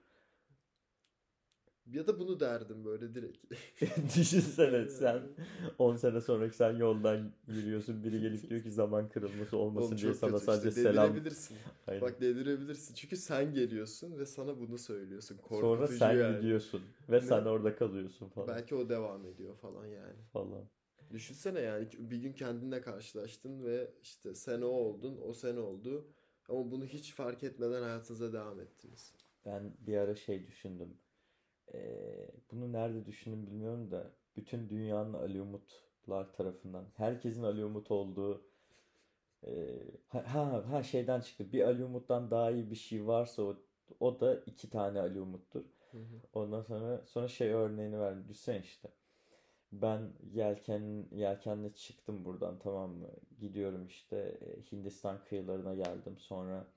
Ya 1.94 2.08
da 2.08 2.20
bunu 2.20 2.40
derdim 2.40 2.86
böyle 2.86 3.16
direkt. 3.16 3.38
Düşünsene 4.18 4.86
sen 4.90 5.22
10 5.78 5.96
sene 5.96 6.22
sonraki 6.22 6.56
sen 6.56 6.76
yoldan 6.78 7.32
yürüyorsun 7.48 8.04
biri 8.04 8.22
gelip 8.22 8.50
diyor 8.50 8.64
ki 8.64 8.72
zaman 8.72 9.10
kırılması 9.10 9.58
olmasın 9.58 9.88
Oğlum 9.88 9.98
diye 10.04 10.14
sana 10.14 10.32
kötü 10.32 10.46
sadece 10.46 10.70
işte. 10.70 10.82
selam. 10.82 11.16
Aynen. 11.88 12.02
Bak 12.02 12.22
delirebilirsin. 12.22 12.96
Çünkü 12.96 13.18
sen 13.18 13.54
geliyorsun 13.54 14.18
ve 14.20 14.26
sana 14.26 14.60
bunu 14.60 14.78
söylüyorsun. 14.78 15.38
Sonra 15.50 15.78
Korkutucu 15.78 16.00
sen 16.00 16.14
yani. 16.14 16.36
gidiyorsun 16.38 16.82
ve 17.10 17.22
sen 17.22 17.46
orada 17.46 17.76
kalıyorsun 17.76 18.30
falan 18.30 18.48
Belki 18.48 18.76
o 18.76 18.90
devam 18.90 19.26
ediyor 19.26 19.56
falan 19.56 19.86
yani. 19.86 20.20
falan. 20.34 20.64
Düşünsene 21.12 21.60
yani 21.60 21.88
bir 22.00 22.18
gün 22.18 22.34
kendinle 22.34 22.82
karşılaştın 22.82 23.64
ve 23.66 23.92
işte 24.02 24.36
sen 24.36 24.62
o 24.62 24.68
oldun, 24.68 25.20
o 25.28 25.34
sen 25.34 25.58
oldu. 25.58 26.08
Ama 26.50 26.72
bunu 26.72 26.86
hiç 26.86 27.14
fark 27.14 27.44
etmeden 27.44 27.82
hayatınıza 27.82 28.34
devam 28.34 28.60
ettiniz. 28.60 29.14
Ben 29.46 29.74
bir 29.80 29.98
ara 29.98 30.16
şey 30.16 30.48
düşündüm. 30.48 30.98
Ee, 31.74 32.28
bunu 32.52 32.74
nerede 32.74 33.06
düşündüm 33.06 33.48
bilmiyorum 33.48 33.92
da 33.92 34.12
bütün 34.36 34.70
dünyanın 34.70 35.14
Ali 35.14 35.42
Umutlar 35.42 36.34
tarafından 36.34 36.86
herkesin 36.96 37.44
Ali 37.44 37.66
Umut 37.66 37.92
olduğu 37.92 38.42
e, 39.48 39.52
ha, 40.08 40.72
ha 40.72 40.84
şeyden 40.84 41.22
çıktı. 41.22 41.52
Bir 41.52 41.62
Ali 41.62 41.84
Umut'tan 41.86 42.32
daha 42.32 42.52
iyi 42.52 42.72
bir 42.72 42.76
şey 42.76 43.08
varsa 43.08 43.44
o, 43.44 43.58
o 44.00 44.20
da 44.20 44.36
iki 44.46 44.70
tane 44.70 45.00
Ali 45.00 45.22
Umut'tur. 45.22 45.66
Hı 45.92 45.98
hı. 45.98 46.22
Ondan 46.34 46.62
sonra 46.62 47.06
sonra 47.06 47.28
şey 47.28 47.50
örneğini 47.50 48.00
verdim. 48.00 48.26
Düşünsene 48.30 48.60
işte. 48.60 48.90
Ben 49.72 50.14
yelken 50.34 51.06
yelkenle 51.12 51.74
çıktım 51.74 52.26
buradan 52.26 52.60
tamam 52.60 52.92
mı? 52.92 53.08
Gidiyorum 53.40 53.88
işte 53.88 54.18
e, 54.18 54.72
Hindistan 54.72 55.24
kıyılarına 55.24 55.76
geldim. 55.76 56.18
Sonra 56.18 56.68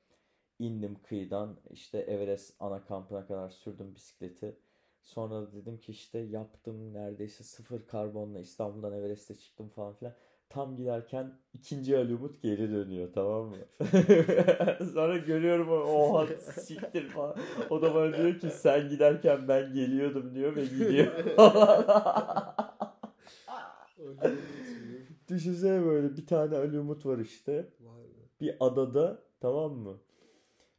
indim 0.58 0.96
kıyıdan 1.02 1.56
işte 1.70 1.98
Everest 1.98 2.56
ana 2.60 2.84
kampına 2.84 3.26
kadar 3.26 3.50
sürdüm 3.50 3.94
bisikleti. 3.94 4.56
Sonra 5.02 5.42
da 5.42 5.52
dedim 5.52 5.78
ki 5.78 5.92
işte 5.92 6.18
yaptım 6.18 6.94
neredeyse 6.94 7.44
sıfır 7.44 7.86
karbonla 7.86 8.40
İstanbul'dan 8.40 8.92
Everest'e 8.92 9.34
çıktım 9.34 9.68
falan 9.68 9.94
filan. 9.94 10.14
Tam 10.48 10.76
giderken 10.76 11.38
ikinci 11.54 11.96
Ali 11.96 12.14
Umut 12.14 12.42
geri 12.42 12.70
dönüyor 12.70 13.12
tamam 13.14 13.46
mı? 13.46 13.56
Sonra 14.94 15.16
görüyorum 15.16 15.68
oha 15.70 16.26
siktir 16.26 17.08
falan. 17.08 17.36
O 17.70 17.82
da 17.82 17.94
bana 17.94 18.16
diyor 18.16 18.38
ki 18.38 18.50
sen 18.50 18.88
giderken 18.88 19.48
ben 19.48 19.74
geliyordum 19.74 20.34
diyor 20.34 20.56
ve 20.56 20.64
gidiyor. 20.64 21.06
Düşünsene 25.28 25.84
böyle 25.84 26.16
bir 26.16 26.26
tane 26.26 26.56
Ali 26.56 26.78
Umut 26.78 27.06
var 27.06 27.18
işte. 27.18 27.68
Bir 28.40 28.56
adada 28.60 29.22
tamam 29.40 29.72
mı? 29.72 29.98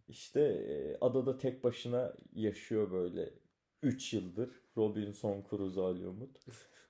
İşte 0.09 0.97
adada 1.01 1.37
tek 1.37 1.63
başına 1.63 2.13
yaşıyor 2.33 2.91
böyle 2.91 3.40
3 3.83 4.13
yıldır. 4.13 4.49
Robinson 4.77 5.43
Crusoe 5.49 5.85
Ali 5.85 6.07
Umut. 6.07 6.37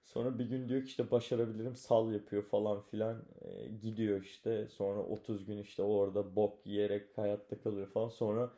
Sonra 0.04 0.40
bir 0.40 0.46
gün 0.46 0.70
diyor 0.70 0.82
ki 0.82 0.88
işte 0.88 1.12
başarabilirim 1.12 1.76
sal 1.76 2.14
yapıyor 2.14 2.44
falan 2.44 2.82
filan. 2.82 3.26
E, 3.42 3.68
gidiyor 3.82 4.22
işte. 4.24 4.68
Sonra 4.68 5.00
30 5.04 5.46
gün 5.46 5.58
işte 5.58 5.84
orada 5.84 6.36
bok 6.36 6.66
yiyerek 6.66 7.18
hayatta 7.18 7.62
kalıyor 7.62 7.88
falan. 7.88 8.10
Sonra 8.10 8.54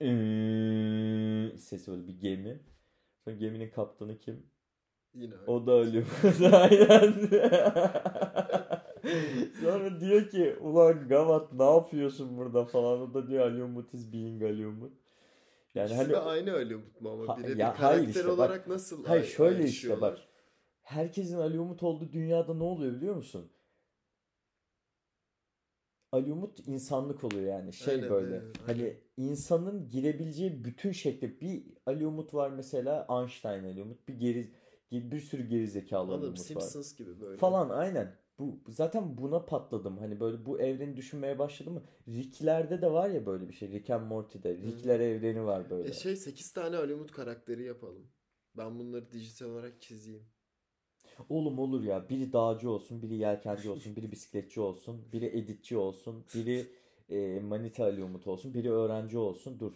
"Iıı" 0.00 1.58
sesi 1.58 1.90
böyle 1.92 2.08
bir 2.08 2.20
gemi. 2.20 2.60
Sonra 3.24 3.36
geminin 3.36 3.70
kaptanı 3.70 4.18
kim? 4.18 4.46
Yine 5.14 5.34
öyle. 5.34 5.44
O 5.46 5.66
da 5.66 5.72
ölüyor. 5.72 6.06
Aynen. 6.52 7.14
Sonra 9.60 10.00
diyor 10.00 10.28
ki 10.30 10.56
ulan 10.60 11.08
Gavat 11.08 11.52
ne 11.52 11.64
yapıyorsun 11.64 12.36
burada 12.38 12.64
falan. 12.64 13.00
O 13.00 13.14
da 13.14 13.28
diyor 13.28 13.46
Ali 13.46 13.62
Umut 13.62 13.94
is 13.94 14.12
being 14.12 14.42
Ali 14.42 14.66
Umut. 14.66 14.92
Yani 15.74 15.86
İkisi 15.86 16.02
hani 16.02 16.12
de 16.12 16.18
aynı 16.18 16.52
Ali 16.54 16.76
Umut 16.76 17.00
mu 17.00 17.10
ama 17.10 17.38
birebir 17.38 17.56
ya 17.56 17.68
hayır 17.68 17.76
karakter 18.02 18.08
işte 18.08 18.26
bak- 18.28 18.38
olarak 18.38 18.66
nasıl 18.66 19.04
hayır 19.04 19.22
ay- 19.22 19.28
şöyle 19.28 19.64
işte 19.64 20.00
bak. 20.00 20.18
Herkesin 20.82 21.38
Ali 21.38 21.60
Umut 21.60 21.82
olduğu 21.82 22.12
dünyada 22.12 22.54
ne 22.54 22.62
oluyor 22.62 22.92
biliyor 22.96 23.14
musun? 23.16 23.52
Ali 26.12 26.32
Umut 26.32 26.68
insanlık 26.68 27.24
oluyor 27.24 27.42
yani 27.52 27.72
şey 27.72 27.94
Aynen, 27.94 28.10
böyle. 28.10 28.34
aynen, 28.34 28.52
Hani 28.66 28.82
aynen. 28.82 28.96
insanın 29.16 29.88
girebileceği 29.88 30.64
bütün 30.64 30.92
şekli 30.92 31.40
bir 31.40 31.64
Ali 31.86 32.06
Umut 32.06 32.34
var 32.34 32.50
mesela 32.50 33.06
Einstein 33.10 33.64
Ali 33.64 33.82
Umut 33.82 34.08
bir 34.08 34.14
geri 34.14 34.54
bir 34.92 35.20
sürü 35.20 35.42
geri 35.48 35.68
zekalı 35.68 36.12
Ali 36.14 36.26
Umut 36.26 36.38
var. 36.38 36.44
Simpsons 36.44 36.96
gibi 36.96 37.20
böyle. 37.20 37.36
Falan 37.36 37.70
aynen. 37.70 38.19
Bu 38.40 38.60
zaten 38.68 39.18
buna 39.18 39.44
patladım. 39.44 39.98
Hani 39.98 40.20
böyle 40.20 40.46
bu 40.46 40.60
evreni 40.60 40.96
düşünmeye 40.96 41.38
başladım 41.38 41.72
mı? 41.72 41.82
Rick'lerde 42.08 42.82
de 42.82 42.92
var 42.92 43.10
ya 43.10 43.26
böyle 43.26 43.48
bir 43.48 43.54
şey. 43.54 43.70
Rick 43.70 43.90
and 43.90 44.06
Morty'de. 44.06 44.56
Rick'ler 44.56 45.00
evreni 45.00 45.44
var 45.44 45.70
böyle. 45.70 45.88
E 45.88 45.92
şey 45.92 46.16
8 46.16 46.52
tane 46.52 46.76
Ali 46.76 46.94
Umut 46.94 47.12
karakteri 47.12 47.64
yapalım. 47.64 48.06
Ben 48.56 48.78
bunları 48.78 49.10
dijital 49.10 49.46
olarak 49.46 49.82
çizeyim. 49.82 50.26
Oğlum 51.28 51.58
olur 51.58 51.82
ya. 51.82 52.08
Biri 52.08 52.32
dağcı 52.32 52.70
olsun, 52.70 53.02
biri 53.02 53.16
yelkenci 53.16 53.70
olsun, 53.70 53.96
biri 53.96 54.12
bisikletçi 54.12 54.60
olsun, 54.60 55.12
biri 55.12 55.26
editçi 55.26 55.76
olsun, 55.76 56.24
biri 56.34 56.66
e, 57.08 57.40
manita 57.40 57.84
Ali 57.84 58.04
Umut 58.04 58.26
olsun, 58.26 58.54
biri 58.54 58.72
öğrenci 58.72 59.18
olsun. 59.18 59.58
Dur. 59.58 59.72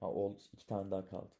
Ha 0.00 0.12
oldu. 0.12 0.38
iki 0.52 0.66
tane 0.66 0.90
daha 0.90 1.06
kaldı. 1.06 1.39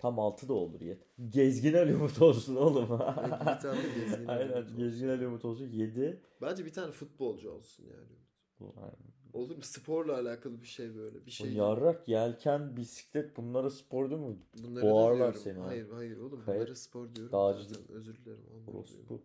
Tam 0.00 0.18
altı 0.18 0.48
da 0.48 0.54
olur 0.54 0.80
yet. 0.80 1.02
Gezgin 1.28 1.74
Ali 1.74 1.94
Umut 1.96 2.22
olsun 2.22 2.56
oğlum. 2.56 2.88
Bir 3.40 3.60
tane 3.60 3.82
Gezgin 3.94 4.26
Ali 4.26 4.38
Aynen 4.38 4.52
Umut 4.52 4.64
olsun. 4.64 4.76
Gezgin 4.78 5.08
Ali 5.08 5.26
Umut 5.26 5.44
olsun. 5.44 5.66
Yedi. 5.66 6.22
Bence 6.42 6.64
bir 6.64 6.72
tane 6.72 6.92
futbolcu 6.92 7.50
olsun 7.50 7.84
yani. 7.84 8.20
Ulan, 8.60 8.92
Olur 9.32 9.56
mu? 9.56 9.62
Sporla 9.62 10.14
alakalı 10.18 10.62
bir 10.62 10.66
şey 10.66 10.94
böyle. 10.96 11.26
Bir 11.26 11.30
şey. 11.30 11.52
yarrak, 11.52 12.08
yelken, 12.08 12.76
bisiklet 12.76 13.36
bunlara 13.36 13.70
spor 13.70 14.10
değil 14.10 14.20
mi? 14.20 14.38
Bunları 14.62 14.84
boğarlar 14.84 15.32
seni 15.32 15.58
ha. 15.58 15.66
Hayır 15.66 15.90
hayır 15.90 16.16
oğlum. 16.18 16.42
Hayır. 16.46 16.60
Bunlara 16.60 16.74
spor 16.74 17.14
diyorum 17.14 17.32
Dağcılık. 17.32 17.76
zaten. 17.76 17.96
Özür 17.96 18.16
dilerim. 18.16 18.44
Orospu. 18.66 19.22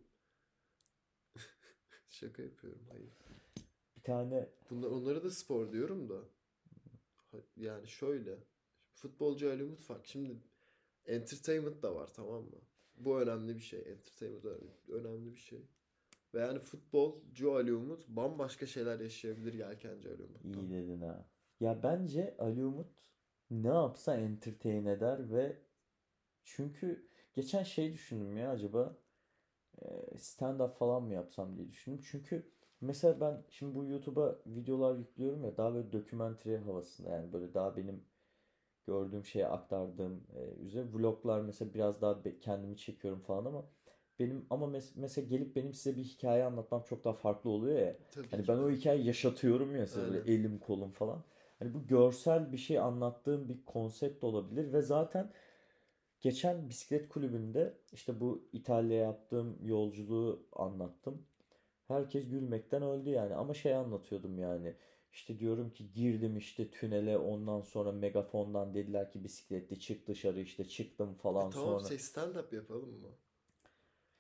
Şaka 2.10 2.44
yapıyorum. 2.44 2.82
Hayır. 2.92 3.10
Bir 3.98 4.02
tane 4.02 4.50
Bunlar, 4.70 4.88
onlara 4.90 5.24
da 5.24 5.30
spor 5.30 5.72
diyorum 5.72 6.10
da. 6.10 6.16
Yani 7.58 7.88
şöyle. 7.88 8.38
Futbolcu 8.94 9.50
Ali 9.50 9.64
Umut 9.64 9.80
fark. 9.82 10.08
Şimdi 10.08 10.36
entertainment 11.08 11.84
da 11.84 11.96
var 11.96 12.14
tamam 12.14 12.44
mı? 12.44 12.62
Bu 12.98 13.22
önemli 13.22 13.56
bir 13.56 13.62
şey. 13.62 13.80
Entertainment 13.80 14.46
önemli- 14.90 15.32
bir 15.34 15.40
şey. 15.40 15.66
Ve 16.34 16.40
yani 16.40 16.60
futbolcu 16.60 17.54
Ali 17.56 17.74
Umut 17.74 18.08
bambaşka 18.08 18.66
şeyler 18.66 19.00
yaşayabilir 19.00 19.54
yelkenci 19.54 20.10
Ali 20.10 20.24
Umut'tan. 20.24 20.62
iyi 20.62 20.70
dedin 20.70 21.02
ha. 21.02 21.26
Ya 21.60 21.84
bence 21.84 22.36
Ali 22.40 22.66
Umut 22.66 22.92
ne 23.52 23.68
yapsa 23.68 24.18
entertain 24.18 24.86
eder 24.86 25.32
ve 25.32 25.62
çünkü 26.44 27.08
geçen 27.34 27.64
şey 27.64 27.94
düşündüm 27.94 28.38
ya 28.38 28.52
acaba 28.52 28.98
e, 29.82 29.86
stand-up 30.18 30.74
falan 30.74 31.04
mı 31.04 31.14
yapsam 31.14 31.58
diye 31.58 31.70
düşündüm. 31.70 32.02
Çünkü 32.12 32.52
mesela 32.82 33.22
ben 33.22 33.44
şimdi 33.50 33.76
bu 33.76 33.86
YouTube'a 33.86 34.40
videolar 34.46 34.98
yüklüyorum 34.98 35.44
ya 35.44 35.58
daha 35.58 35.74
böyle 35.74 35.92
dokümentary 35.92 36.58
havasında 36.58 37.10
yani 37.10 37.34
böyle 37.34 37.54
daha 37.54 37.78
benim 37.78 38.04
gördüğüm 38.86 39.26
şeye 39.26 39.48
aktardığım 39.48 40.24
e, 40.36 40.62
üzere 40.66 40.86
vloglar 40.94 41.42
mesela 41.42 41.74
biraz 41.74 42.02
daha 42.02 42.20
kendimi 42.42 42.78
çekiyorum 42.78 43.20
falan 43.22 43.46
ama 43.46 43.66
benim 44.20 44.46
ama 44.50 44.66
mes- 44.66 44.92
mesela 44.96 45.28
gelip 45.28 45.56
benim 45.56 45.74
size 45.74 45.98
bir 45.98 46.04
hikaye 46.04 46.44
anlatmam 46.44 46.84
çok 46.84 47.04
daha 47.04 47.14
farklı 47.14 47.50
oluyor 47.50 47.80
ya. 47.80 47.96
Tabii 48.12 48.28
Hani 48.32 48.42
ki 48.42 48.48
ben 48.48 48.58
o 48.58 48.72
hikayeyi 48.72 49.08
yaşatıyorum 49.08 49.76
ya 49.76 49.88
size 49.88 50.08
böyle 50.08 50.32
elim 50.34 50.60
kolum 50.60 50.92
falan. 50.92 51.24
Hani 51.60 51.74
bu 51.74 51.88
görsel 51.88 52.52
bir 52.52 52.58
şey 52.58 52.80
anlattığım 52.80 53.50
bir 53.50 53.66
konsept 53.66 54.24
olabilir 54.24 54.74
ve 54.74 54.82
zaten 54.82 55.32
geçen 56.22 56.70
bisiklet 56.70 57.10
kulübünde 57.10 57.78
işte 57.94 58.20
bu 58.20 58.50
İtalya'ya 58.54 59.04
yaptığım 59.04 59.58
yolculuğu 59.68 60.48
anlattım. 60.54 61.28
Herkes 61.88 62.30
gülmekten 62.30 62.84
öldü 62.84 63.10
yani 63.10 63.36
ama 63.36 63.54
şey 63.54 63.76
anlatıyordum 63.76 64.40
yani. 64.40 64.76
İşte 65.16 65.40
diyorum 65.40 65.70
ki 65.74 65.92
girdim 65.94 66.38
işte 66.38 66.72
tünele 66.72 67.18
ondan 67.18 67.62
sonra 67.62 67.92
megafondan 67.92 68.74
dediler 68.74 69.12
ki 69.12 69.24
bisikletle 69.24 69.76
çık 69.80 70.08
dışarı 70.08 70.42
işte 70.42 70.66
çıktım 70.68 71.14
E 71.14 71.20
falan 71.22 71.50
tamam 71.50 71.80
sonra. 71.80 71.88
şey 71.90 72.00
stand 72.00 72.36
up 72.36 72.54
yapalım 72.54 72.90
mı? 73.02 73.08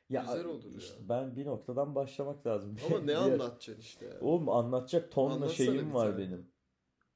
Ya 0.10 0.22
Güzel 0.22 0.46
olur 0.46 0.76
işte 0.78 1.00
ya. 1.04 1.10
ben 1.10 1.36
bir 1.36 1.46
noktadan 1.46 1.96
başlamak 1.96 2.48
lazım. 2.48 2.76
Ama 2.86 3.00
ne 3.00 3.06
Bir 3.06 3.16
anlatacaksın 3.16 3.82
işte 3.82 4.06
yani. 4.06 4.18
Oğlum 4.22 4.50
anlatacak 4.50 5.12
tonla 5.12 5.34
Anlatsana 5.34 5.56
şeyim 5.56 5.90
bir 5.90 5.94
var 5.94 6.08
tane. 6.12 6.18
benim. 6.18 6.48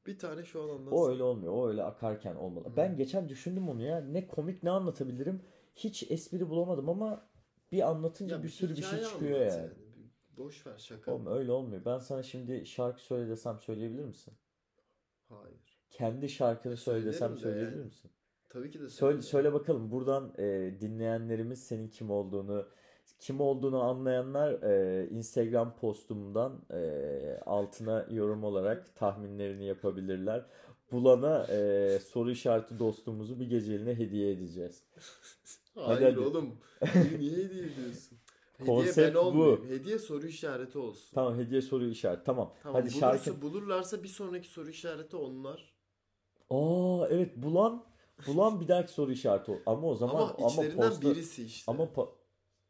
Bir 0.08 0.20
tane 0.20 0.46
şu 0.46 0.64
an 0.64 0.70
anlatsana. 0.70 0.96
O 1.00 1.10
öyle 1.10 1.24
olmuyor. 1.24 1.54
O 1.54 1.68
öyle 1.70 1.84
akarken 1.84 2.36
olmalı. 2.36 2.66
Hı. 2.66 2.78
Ben 2.78 2.98
geçen 2.98 3.30
düşündüm 3.30 3.70
onu 3.70 3.82
ya. 3.84 4.02
Ne 4.02 4.28
komik 4.28 4.64
ne 4.64 4.70
anlatabilirim. 4.72 5.42
Hiç 5.76 6.12
espri 6.12 6.50
bulamadım 6.50 6.90
ama 6.90 7.30
bir 7.72 7.90
anlatınca 7.90 8.36
Ya 8.36 8.44
bir 8.44 8.50
sürü 8.50 8.78
bir 8.78 8.82
şey 8.82 9.04
çıkıyor 9.04 9.40
anlat 9.40 9.54
yani. 9.58 9.70
Boş 10.40 10.68
ver 10.68 10.78
şaka. 10.78 11.12
Oğlum 11.12 11.28
öyle 11.28 11.52
olmuyor. 11.52 11.82
Ben 11.86 11.98
sana 12.00 12.24
şimdi 12.24 12.66
şarkı 12.66 13.02
söyle 13.02 13.30
desem 13.30 13.60
söyleyebilir 13.60 14.04
misin? 14.06 14.34
Hayır. 15.30 15.80
Kendi 15.90 16.30
şarkını 16.30 16.78
söyle 16.78 17.06
desem 17.06 17.34
de 17.36 17.38
söyleyebilir 17.40 17.76
yani. 17.76 17.86
misin? 17.86 18.12
Tabii 18.50 18.72
ki 18.72 18.80
de 18.80 18.90
Söyle, 18.90 19.12
söyle. 19.14 19.22
söyle 19.22 19.54
bakalım. 19.54 19.92
Buradan 19.92 20.34
e, 20.38 20.78
dinleyenlerimiz 20.82 21.64
senin 21.64 21.88
kim 21.88 22.12
olduğunu 22.12 22.68
kim 23.20 23.42
olduğunu 23.42 23.82
anlayanlar 23.82 24.52
e, 24.64 25.08
Instagram 25.10 25.76
postumdan 25.76 26.62
e, 26.74 27.40
altına 27.46 28.08
yorum 28.12 28.44
olarak 28.44 28.96
tahminlerini 28.96 29.66
yapabilirler. 29.66 30.46
Bulana 30.92 31.46
e, 31.50 32.00
soru 32.00 32.32
işareti 32.32 32.80
dostumuzu 32.80 33.40
bir 33.40 33.50
geceliğine 33.50 33.96
hediye 33.98 34.32
edeceğiz. 34.32 34.84
Hayır 35.76 36.02
hadi. 36.02 36.20
oğlum. 36.20 36.56
Niye 36.96 37.20
niye 37.20 37.32
hediye 37.46 37.64
ediyorsun? 37.66 38.18
Hediye 38.60 38.76
Konsept 38.76 39.16
ben 39.16 39.24
bu. 39.26 39.66
Hediye 39.70 40.00
soru 40.00 40.28
işareti 40.28 40.78
olsun. 40.80 41.10
Tamam 41.16 41.38
hediye 41.38 41.62
soru 41.62 41.86
işareti. 41.86 42.24
Tamam. 42.24 42.54
Tamam, 42.64 42.82
Hadi 42.82 42.90
bulursa- 42.94 43.00
şarkı. 43.00 43.42
bulurlarsa 43.42 44.04
bir 44.04 44.08
sonraki 44.08 44.48
soru 44.48 44.70
işareti 44.70 45.16
onlar. 45.16 45.74
Aa 46.50 47.08
evet 47.10 47.32
bulan 47.38 47.86
bulan 48.28 48.62
bir 48.62 48.68
dahaki 48.68 48.92
soru 48.92 49.12
işareti 49.12 49.52
ol. 49.52 49.58
Ama 49.66 49.88
o 49.88 49.96
zaman 49.96 50.16
Ama 50.16 50.36
ama 50.38 50.50
içlerinden 50.52 50.90
posta 50.90 51.10
birisi 51.12 51.44
işte. 51.46 51.72
ama 51.72 51.84
pa- 51.84 52.10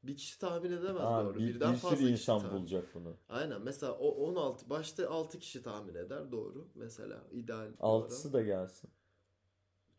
bir 0.04 0.18
kişi 0.18 0.40
tahmin 0.40 0.72
edemez 0.72 1.02
Aa, 1.02 1.26
doğru. 1.26 1.40
bir, 1.40 1.48
Birden 1.48 1.74
bir 1.74 1.78
fazla 1.78 1.98
sürü 1.98 2.10
insan 2.12 2.40
tahmin- 2.42 2.60
bulacak 2.60 2.86
bunu. 2.96 3.14
Aynen 3.30 3.62
mesela 3.62 3.94
o 3.94 4.08
16 4.10 4.70
başta 4.70 5.10
6 5.10 5.40
kişi 5.40 5.64
tahmin 5.64 5.96
eder 5.96 6.32
doğru. 6.32 6.68
Mesela 6.76 7.18
ideal 7.32 7.68
bir 7.70 7.76
Altısı 7.80 8.28
oran. 8.28 8.34
da 8.34 8.42
gelsin. 8.42 8.90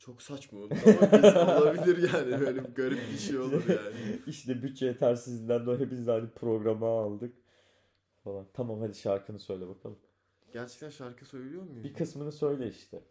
Çok 0.00 0.22
saçma 0.22 0.58
ama 0.60 1.60
olabilir 1.60 2.12
yani 2.14 2.40
böyle 2.40 2.60
garip 2.60 2.98
bir 3.12 3.18
şey 3.18 3.38
olur 3.38 3.62
yani. 3.68 4.20
İşte 4.26 4.62
bütçe 4.62 4.86
yetersizliğinden 4.86 5.66
dolayı 5.66 5.90
biz 5.90 6.06
de 6.06 6.10
hani 6.10 6.30
programa 6.30 7.00
aldık 7.02 7.34
falan. 8.24 8.46
Tamam 8.54 8.80
hadi 8.80 8.94
şarkını 8.94 9.38
söyle 9.38 9.68
bakalım. 9.68 9.98
Gerçekten 10.52 10.90
şarkı 10.90 11.24
söylüyor 11.24 11.62
muyum? 11.62 11.84
Bir 11.84 11.94
kısmını 11.94 12.32
söyle 12.32 12.68
işte. 12.68 13.04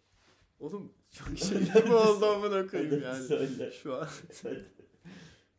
Oğlum 0.59 0.93
çok 1.09 1.37
şeyler 1.37 1.87
mi 1.87 1.93
oldu 1.93 2.25
amına 2.25 2.67
koyayım 2.67 3.03
yani. 3.03 3.23
söyle. 3.23 3.71
Şu 3.71 3.95
an 3.95 4.07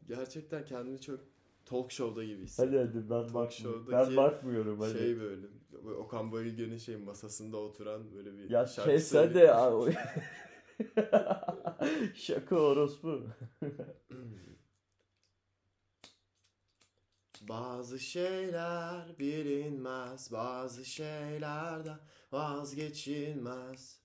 gerçekten 0.09 0.64
kendimi 0.64 1.01
çok 1.01 1.21
talk 1.64 1.93
show'da 1.93 2.25
gibi 2.25 2.43
hissediyorum. 2.43 2.88
Hadi 2.88 2.99
hadi 2.99 3.11
ben 3.11 3.35
bak 3.35 3.53
show'daki 3.53 3.93
ben 3.93 4.16
bakmıyorum 4.16 4.81
hadi. 4.81 4.99
Şey 4.99 5.21
böyle, 5.21 5.47
böyle 5.85 5.97
Okan 5.97 6.33
Bayülgen'in 6.33 6.79
şey 6.79 6.97
masasında 6.97 7.57
oturan 7.57 8.12
böyle 8.14 8.33
bir 8.33 8.51
ya 8.51 8.66
şarkı 8.66 8.90
kes 8.90 9.09
söylüyor. 9.09 9.55
hadi. 9.55 9.99
Şaka 12.14 12.57
orospu. 12.57 13.27
Bazı 17.49 18.01
şeyler 18.01 19.19
bilinmez, 19.19 20.33
bazı 20.33 20.85
şeylerden 20.85 21.99
vazgeçilmez. 22.33 24.01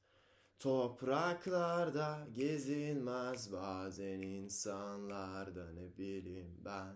Topraklarda 0.59 2.27
gezinmez, 2.33 3.51
bazen 3.51 4.21
insanlarda 4.21 5.71
ne 5.71 5.97
bileyim 5.97 6.61
ben. 6.65 6.95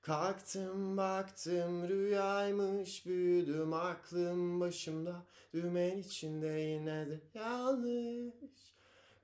Kalktım 0.00 0.96
baktım 0.96 1.88
rüyaymış 1.88 3.06
büyüdüm 3.06 3.72
aklım 3.72 4.60
başımda 4.60 5.26
dümen 5.52 5.98
içinde 5.98 6.46
yine 6.46 7.10
de 7.10 7.20
yanlış. 7.34 8.73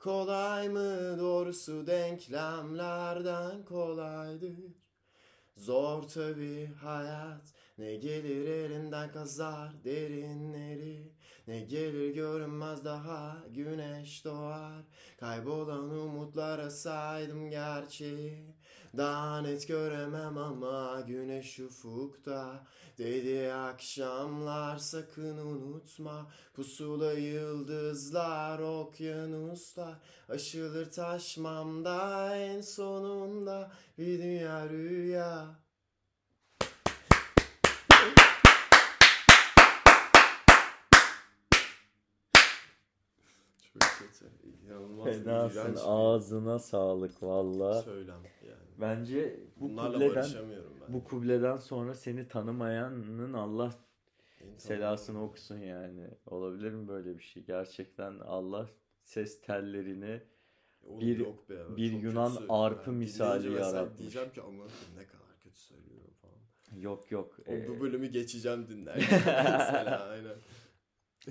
Kolay 0.01 0.69
mı 0.69 1.19
doğrusu 1.19 1.87
denklemlerden 1.87 3.65
kolaydır. 3.65 4.57
Zor 5.57 6.03
tabi 6.03 6.67
hayat. 6.67 7.55
Ne 7.79 7.97
gelir 7.97 8.49
elinden 8.49 9.13
kazar 9.13 9.85
derinleri. 9.85 11.13
Ne 11.47 11.61
gelir 11.61 12.15
görünmez 12.15 12.85
daha 12.85 13.45
güneş 13.49 14.25
doğar. 14.25 14.85
Kaybolan 15.19 15.91
umutlara 15.91 16.71
saydım 16.71 17.51
gerçeği 17.51 18.57
daha 18.97 19.41
net 19.41 19.69
göremem 19.69 20.39
ama 20.39 21.01
güneş 21.01 21.59
ufukta. 21.59 22.67
Dedi 22.99 23.53
akşamlar 23.53 24.77
sakın 24.77 25.39
unutma. 25.39 26.31
Pusula 26.55 27.13
yıldızlar 27.13 28.59
okyanuslar 28.59 29.95
aşılır 30.29 30.91
taşmamda 30.91 32.37
en 32.37 32.61
sonunda. 32.61 33.73
Bir 33.99 34.19
dünya 34.19 34.69
rüya 34.69 35.61
Çok 43.73 43.83
kötü. 43.83 44.10
İnanılmaz 44.65 45.05
Fenasın 45.05 45.75
bir 45.75 45.81
ağzına 45.85 46.59
sağlık 46.59 47.23
valla. 47.23 47.83
söylem 47.83 48.21
yani. 48.49 48.61
Bence 48.81 49.41
bu 49.57 49.69
Bunlarla 49.69 49.99
kubleden 49.99 50.31
ben. 50.81 50.95
bu 50.95 51.05
kubleden 51.05 51.57
sonra 51.57 51.95
seni 51.95 52.29
tanımayanın 52.29 53.33
Allah 53.33 53.75
Beni 54.41 54.61
selasını 54.61 55.25
okusun 55.25 55.59
yani. 55.59 56.09
Olabilir 56.27 56.73
mi 56.73 56.89
böyle 56.89 57.19
bir 57.19 57.23
şey? 57.23 57.43
Gerçekten 57.45 58.19
Allah 58.19 58.69
ses 59.03 59.41
tellerini 59.41 60.23
Oğlum 60.83 61.01
bir- 61.01 61.19
yok 61.19 61.49
be, 61.51 61.77
bir 61.77 61.93
Yunan 61.93 62.33
arpı 62.49 62.91
ben. 62.91 62.95
misali 62.99 63.43
Dinleyince 63.45 63.65
yaratmış. 63.77 63.99
Diyeceğim 63.99 64.33
ki 64.33 64.43
ama 64.43 64.65
ne 64.97 65.07
kadar 65.07 65.39
kötü 65.43 65.59
söylüyorum 65.61 66.15
falan. 66.23 66.81
yok 66.81 67.11
yok. 67.11 67.37
O 67.47 67.53
Ee, 67.53 67.69
bu 67.69 67.81
bölümü 67.81 68.07
geçeceğim 68.07 68.69
dinlerken 68.69 69.09
mesela 69.27 70.09
aynen. 70.09 70.37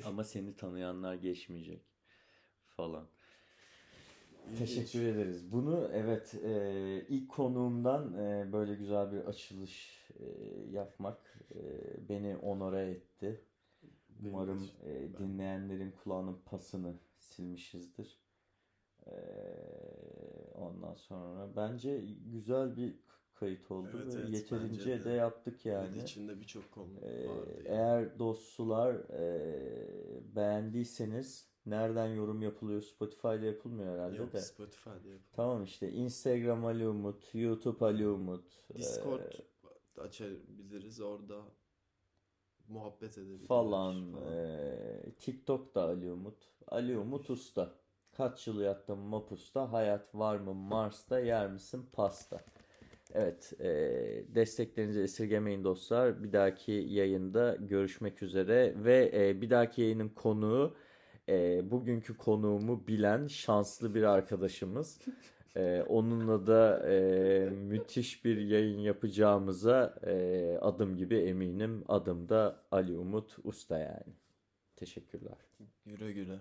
ama 0.05 0.23
seni 0.23 0.55
tanıyanlar 0.55 1.15
geçmeyecek 1.15 1.88
falan. 2.79 3.07
Teşekkür 4.57 5.01
ederiz. 5.05 5.51
Bunu 5.51 5.89
evet 5.93 6.35
e, 6.43 7.05
ilk 7.09 7.29
konuğumdan 7.29 8.13
e, 8.13 8.53
böyle 8.53 8.75
güzel 8.75 9.11
bir 9.11 9.17
açılış 9.17 10.01
e, 10.19 10.25
yapmak 10.71 11.39
e, 11.55 11.59
beni 12.09 12.37
onore 12.37 12.89
etti. 12.89 13.41
Benim 14.09 14.33
Umarım 14.33 14.57
için. 14.57 14.73
e, 14.85 15.17
dinleyenlerin 15.17 15.91
kulağının 15.91 16.37
pasını 16.45 16.93
silmişizdir. 17.17 18.19
E, 19.07 19.11
ondan 20.55 20.93
sonra 20.95 21.55
bence 21.55 22.03
güzel 22.31 22.77
bir 22.77 22.95
kayıt 23.35 23.71
oldu 23.71 23.87
Evet, 23.93 24.15
ve 24.15 24.19
evet, 24.19 24.33
yeterince 24.33 25.05
de 25.05 25.05
de. 25.05 25.09
yaptık 25.09 25.65
yani. 25.65 25.87
Evet, 25.95 26.03
içinde 26.03 26.39
birçok 26.41 26.71
konu 26.71 26.87
Ee, 27.01 27.27
vardı 27.27 27.63
yani. 27.65 27.67
eğer 27.75 28.19
dostsular 28.19 28.93
e, 28.93 30.35
beğendiyseniz 30.35 31.49
nereden 31.69 32.07
yorum 32.07 32.41
yapılıyor? 32.41 32.81
Spotify'da 32.81 33.45
yapılmıyor 33.45 33.93
herhalde 33.93 34.17
Yok 34.17 34.33
de. 34.33 34.39
Spotify'da 34.39 34.93
yapılıyor. 34.93 35.19
Tamam 35.33 35.63
işte 35.63 35.91
Instagram 35.91 36.65
Ali 36.65 36.87
Umut, 36.87 37.29
YouTube 37.33 37.85
Ali 37.85 38.07
Umut, 38.07 38.45
e, 38.69 38.77
Discord 38.77 39.33
açabiliriz. 39.97 41.01
Orada 41.01 41.41
muhabbet 42.67 43.17
edebiliriz 43.17 43.47
falan, 43.47 44.11
falan. 44.11 44.33
e, 44.33 45.13
TikTok 45.19 45.75
da 45.75 45.83
Ali 45.83 46.11
Umut. 46.11 46.37
Ali 46.67 46.97
Umut 46.97 47.29
Usta. 47.29 47.71
Kaç 48.11 48.47
yıl 48.47 48.61
yattım 48.61 48.99
Mapus'ta, 48.99 49.71
hayat 49.71 50.15
var 50.15 50.37
mı 50.37 50.53
Mars'ta, 50.53 51.19
yer 51.19 51.51
misin 51.51 51.89
pasta? 51.93 52.39
Evet, 53.13 53.53
e, 53.59 53.69
desteklerinizi 54.35 55.01
esirgemeyin 55.01 55.63
dostlar. 55.63 56.23
Bir 56.23 56.33
dahaki 56.33 56.71
yayında 56.71 57.55
görüşmek 57.59 58.23
üzere 58.23 58.73
ve 58.75 59.11
e, 59.13 59.41
bir 59.41 59.49
dahaki 59.49 59.81
yayının 59.81 60.09
konuğu 60.09 60.75
e, 61.29 61.71
bugünkü 61.71 62.17
konuğumu 62.17 62.87
bilen 62.87 63.27
şanslı 63.27 63.95
bir 63.95 64.03
arkadaşımız. 64.03 64.99
E, 65.55 65.81
onunla 65.81 66.47
da 66.47 66.89
e, 66.89 67.49
müthiş 67.49 68.25
bir 68.25 68.37
yayın 68.37 68.79
yapacağımıza 68.79 69.95
e, 70.03 70.57
adım 70.61 70.97
gibi 70.97 71.15
eminim. 71.15 71.83
Adım 71.87 72.29
da 72.29 72.63
Ali 72.71 72.97
Umut 72.97 73.37
Usta 73.43 73.77
yani. 73.77 74.13
Teşekkürler. 74.75 75.37
Güle 75.85 76.11
güle. 76.11 76.39